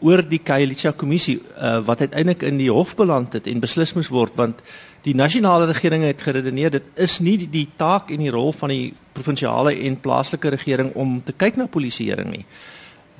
oor 0.00 0.22
die 0.24 0.40
Kailicha 0.40 0.92
kommissie 0.96 1.38
uh, 1.40 1.78
wat 1.84 2.00
uiteindelik 2.00 2.42
in 2.48 2.58
die 2.60 2.70
hof 2.72 2.94
beland 2.96 3.36
het 3.36 3.48
en 3.50 3.60
beslis 3.60 3.92
moes 3.96 4.08
word 4.08 4.32
want 4.38 4.62
die 5.04 5.14
nasionale 5.16 5.68
regering 5.70 6.04
het 6.04 6.22
geredeneer 6.24 6.72
dit 6.72 6.86
is 6.96 7.18
nie 7.24 7.36
die, 7.40 7.48
die 7.52 7.68
taak 7.76 8.10
en 8.12 8.24
die 8.24 8.32
rol 8.32 8.52
van 8.56 8.72
die 8.72 8.92
provinsiale 9.16 9.74
en 9.86 10.00
plaaslike 10.00 10.54
regering 10.56 10.92
om 10.94 11.18
te 11.24 11.36
kyk 11.36 11.60
na 11.60 11.68
polisieering 11.68 12.32
nie 12.32 12.44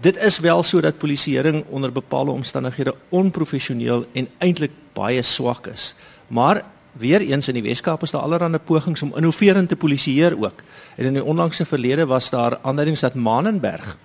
dit 0.01 0.17
is 0.17 0.39
wel 0.39 0.63
so 0.63 0.81
dat 0.81 0.99
polisieering 0.99 1.65
onder 1.69 1.93
bepaalde 1.93 2.31
omstandighede 2.31 2.95
onprofessioneel 3.09 4.07
en 4.13 4.29
eintlik 4.39 4.71
baie 4.93 5.23
swak 5.23 5.67
is. 5.67 5.95
Maar 6.27 6.65
weer 6.93 7.21
eens 7.21 7.49
in 7.49 7.55
die 7.55 7.63
Weskaap 7.63 8.03
is 8.03 8.11
daar 8.11 8.21
allerlei 8.21 8.59
pogings 8.59 9.03
om 9.03 9.13
innoverend 9.17 9.69
te 9.69 9.77
polisieer 9.77 10.37
ook. 10.45 10.63
En 10.97 11.05
in 11.05 11.13
die 11.13 11.25
onlangse 11.25 11.65
verlede 11.65 12.07
was 12.07 12.31
daar 12.31 12.59
aanduidings 12.63 13.01
dat 13.01 13.15
Manenberg 13.15 13.97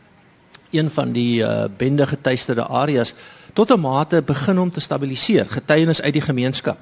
een 0.72 0.90
van 0.90 1.12
die 1.12 1.42
uh, 1.42 1.64
bende 1.78 2.08
getuisterde 2.08 2.68
areas 2.68 3.14
tot 3.54 3.72
'n 3.72 3.80
mate 3.80 4.22
begin 4.22 4.60
om 4.60 4.72
te 4.72 4.80
stabiliseer, 4.80 5.46
getuienis 5.50 6.02
uit 6.02 6.14
die 6.14 6.22
gemeenskap 6.22 6.78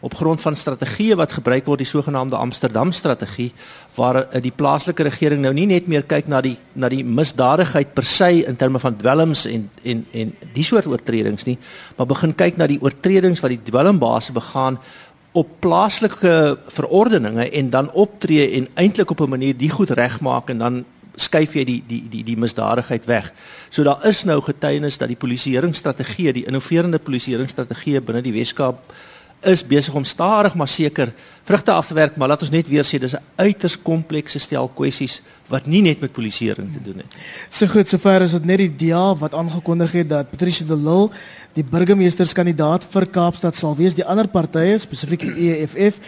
op 0.00 0.14
grond 0.14 0.40
van 0.40 0.56
strategieë 0.56 1.16
wat 1.18 1.32
gebruik 1.32 1.66
word 1.66 1.82
die 1.82 1.88
sogenaamde 1.88 2.36
Amsterdam 2.36 2.92
strategie 2.92 3.50
waar 3.96 4.20
uh, 4.20 4.42
die 4.42 4.54
plaaslike 4.54 5.02
regering 5.02 5.42
nou 5.42 5.52
nie 5.54 5.66
net 5.66 5.88
meer 5.90 6.06
kyk 6.06 6.28
na 6.30 6.40
die 6.44 6.56
na 6.74 6.90
die 6.92 7.02
misdadigheid 7.04 7.94
per 7.94 8.06
se 8.06 8.30
in 8.44 8.56
terme 8.56 8.78
van 8.78 8.96
dwelms 8.96 9.46
en 9.50 9.70
en 9.82 10.06
en 10.12 10.34
die 10.54 10.64
soort 10.64 10.86
oortredings 10.86 11.48
nie 11.50 11.58
maar 11.96 12.06
begin 12.06 12.34
kyk 12.34 12.56
na 12.56 12.66
die 12.70 12.80
oortredings 12.82 13.42
wat 13.42 13.54
die 13.54 13.64
dwelmbase 13.70 14.32
begaan 14.32 14.78
op 15.32 15.48
plaaslike 15.60 16.58
verordeninge 16.66 17.50
en 17.50 17.70
dan 17.70 17.90
optree 17.92 18.50
en 18.58 18.68
eintlik 18.74 19.10
op 19.10 19.20
'n 19.20 19.28
manier 19.28 19.56
die 19.56 19.70
goed 19.70 19.90
regmaak 19.90 20.50
en 20.50 20.58
dan 20.58 20.84
skuif 21.14 21.54
jy 21.54 21.64
die 21.64 21.82
die 21.86 22.02
die 22.10 22.24
die 22.24 22.36
misdadigheid 22.36 23.06
weg. 23.06 23.32
So 23.70 23.82
daar 23.82 24.06
is 24.06 24.24
nou 24.24 24.40
getuienis 24.40 24.98
dat 24.98 25.08
die 25.08 25.16
polisieeringsstrategie, 25.16 26.32
die 26.32 26.46
innoverende 26.46 26.98
polisieeringsstrategie 26.98 28.00
binne 28.00 28.22
die 28.22 28.32
Weskaap 28.32 28.78
is 29.40 29.66
besig 29.66 29.94
om 29.94 30.04
stadig 30.04 30.54
maar 30.54 30.68
seker 30.68 31.12
vrugte 31.46 31.72
af 31.72 31.86
te 31.86 31.94
werk, 31.94 32.16
maar 32.16 32.28
laat 32.28 32.42
ons 32.42 32.50
net 32.50 32.68
weer 32.68 32.84
sê 32.84 32.98
dis 32.98 33.14
'n 33.14 33.22
uiters 33.36 33.82
komplekse 33.82 34.38
stel 34.38 34.68
kwessies 34.68 35.22
wat 35.48 35.66
nie 35.66 35.82
net 35.82 36.00
met 36.00 36.12
polisieering 36.12 36.72
te 36.72 36.82
doen 36.82 36.96
het. 36.96 37.16
So 37.48 37.66
goed, 37.66 37.88
sover 37.88 38.22
is 38.22 38.30
dit 38.30 38.44
net 38.44 38.58
die 38.58 38.76
DA 38.76 39.14
wat 39.16 39.34
aangekondig 39.34 39.92
het 39.92 40.08
dat 40.08 40.30
Patricia 40.30 40.66
de 40.66 40.76
Lille 40.76 41.10
die 41.52 41.64
burgemeesterskandidaat 41.64 42.84
vir 42.84 43.06
Kaapstad 43.06 43.56
sal 43.56 43.76
wees. 43.76 43.94
Die 43.94 44.04
ander 44.04 44.28
partye, 44.28 44.78
spesifiek 44.78 45.20
die 45.20 45.50
EFF 45.50 45.98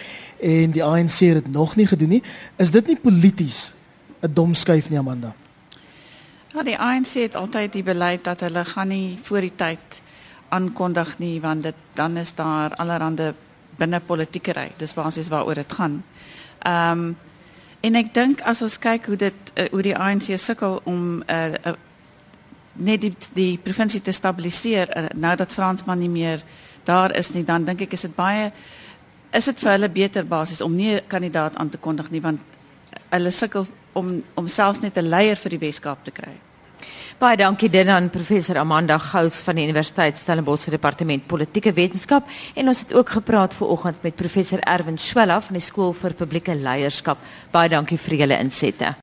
en 0.40 0.70
die 0.70 0.84
ANC 0.84 1.18
het 1.18 1.44
dit 1.44 1.52
nog 1.52 1.76
nie 1.76 1.86
gedoen 1.86 2.08
nie. 2.08 2.22
Is 2.56 2.70
dit 2.70 2.86
nie 2.86 2.96
polities 2.96 3.72
'n 4.22 4.34
dom 4.34 4.54
skuif 4.54 4.90
nie, 4.90 4.98
Amanda? 4.98 5.32
Ja, 6.54 6.62
die 6.62 6.78
ANC 6.78 7.14
het 7.14 7.34
altyd 7.34 7.72
die 7.72 7.82
beleid 7.82 8.24
dat 8.24 8.40
hulle 8.40 8.64
gaan 8.64 8.88
nie 8.88 9.18
voor 9.22 9.40
die 9.40 9.52
tyd 9.56 10.00
aankondig 10.50 11.18
nie 11.18 11.40
want 11.40 11.62
dit 11.62 11.74
dan 11.94 12.16
is 12.16 12.34
daar 12.34 12.74
allerlei 12.74 13.32
binne 13.80 14.00
politiekery. 14.00 14.70
Dis 14.76 14.94
basies 14.94 15.28
waaroor 15.28 15.54
dit 15.54 15.72
gaan. 15.72 16.02
Ehm 16.58 17.04
um, 17.08 17.16
en 17.80 17.94
ek 17.96 18.10
dink 18.12 18.42
as 18.44 18.60
ons 18.62 18.74
kyk 18.78 19.06
hoe 19.08 19.16
dit 19.16 19.52
uh, 19.54 19.64
hoe 19.72 19.82
die 19.82 19.96
ANC 19.96 20.26
sukkel 20.36 20.80
om 20.84 21.22
'n 21.24 21.24
uh, 21.32 21.54
uh, 21.64 21.72
net 22.72 23.00
die 23.00 23.14
die 23.34 23.58
provinsie 23.58 24.02
te 24.02 24.12
stabiliseer 24.12 24.92
uh, 24.96 25.06
nou 25.14 25.36
dat 25.36 25.52
Fransman 25.52 25.98
nie 25.98 26.08
meer 26.08 26.42
daar 26.84 27.16
is 27.16 27.32
nie, 27.32 27.44
dan 27.44 27.64
dink 27.64 27.80
ek 27.80 27.92
is 27.92 28.00
dit 28.00 28.16
baie 28.16 28.52
is 29.32 29.44
dit 29.44 29.58
vir 29.58 29.70
hulle 29.70 29.88
beter 29.88 30.26
basis 30.26 30.60
om 30.60 30.76
nie 30.76 30.94
'n 30.94 31.06
kandidaat 31.08 31.56
aan 31.56 31.68
te 31.68 31.78
kondig 31.78 32.10
nie 32.10 32.20
want 32.20 32.40
hulle 33.10 33.30
sukkel 33.30 33.66
om 33.92 34.22
om 34.34 34.46
selfs 34.48 34.80
net 34.80 34.98
'n 34.98 35.08
leier 35.08 35.36
vir 35.36 35.50
die 35.50 35.64
Weskaap 35.66 36.04
te 36.04 36.10
kry. 36.10 36.36
Baie 37.20 37.36
dankie 37.36 37.68
dit 37.68 37.88
aan 37.92 38.06
professor 38.08 38.56
Amanda 38.56 38.96
Gous 38.96 39.42
van 39.44 39.58
die 39.58 39.66
Universiteit 39.66 40.16
Stellenbosch 40.16 40.62
se 40.64 40.72
departement 40.72 41.26
politieke 41.28 41.74
wetenskap 41.76 42.30
en 42.56 42.72
ons 42.72 42.80
het 42.80 42.94
ook 42.96 43.12
gepraat 43.18 43.52
ver 43.58 43.74
oggend 43.74 43.98
met 44.00 44.16
professor 44.16 44.62
Erwin 44.64 44.96
Swela 44.96 45.36
van 45.44 45.58
die 45.58 45.60
skool 45.60 45.92
vir 45.92 46.16
publieke 46.16 46.56
leierskap. 46.56 47.20
Baie 47.52 47.68
dankie 47.68 48.00
vir 48.00 48.22
julle 48.22 48.40
insette. 48.40 48.94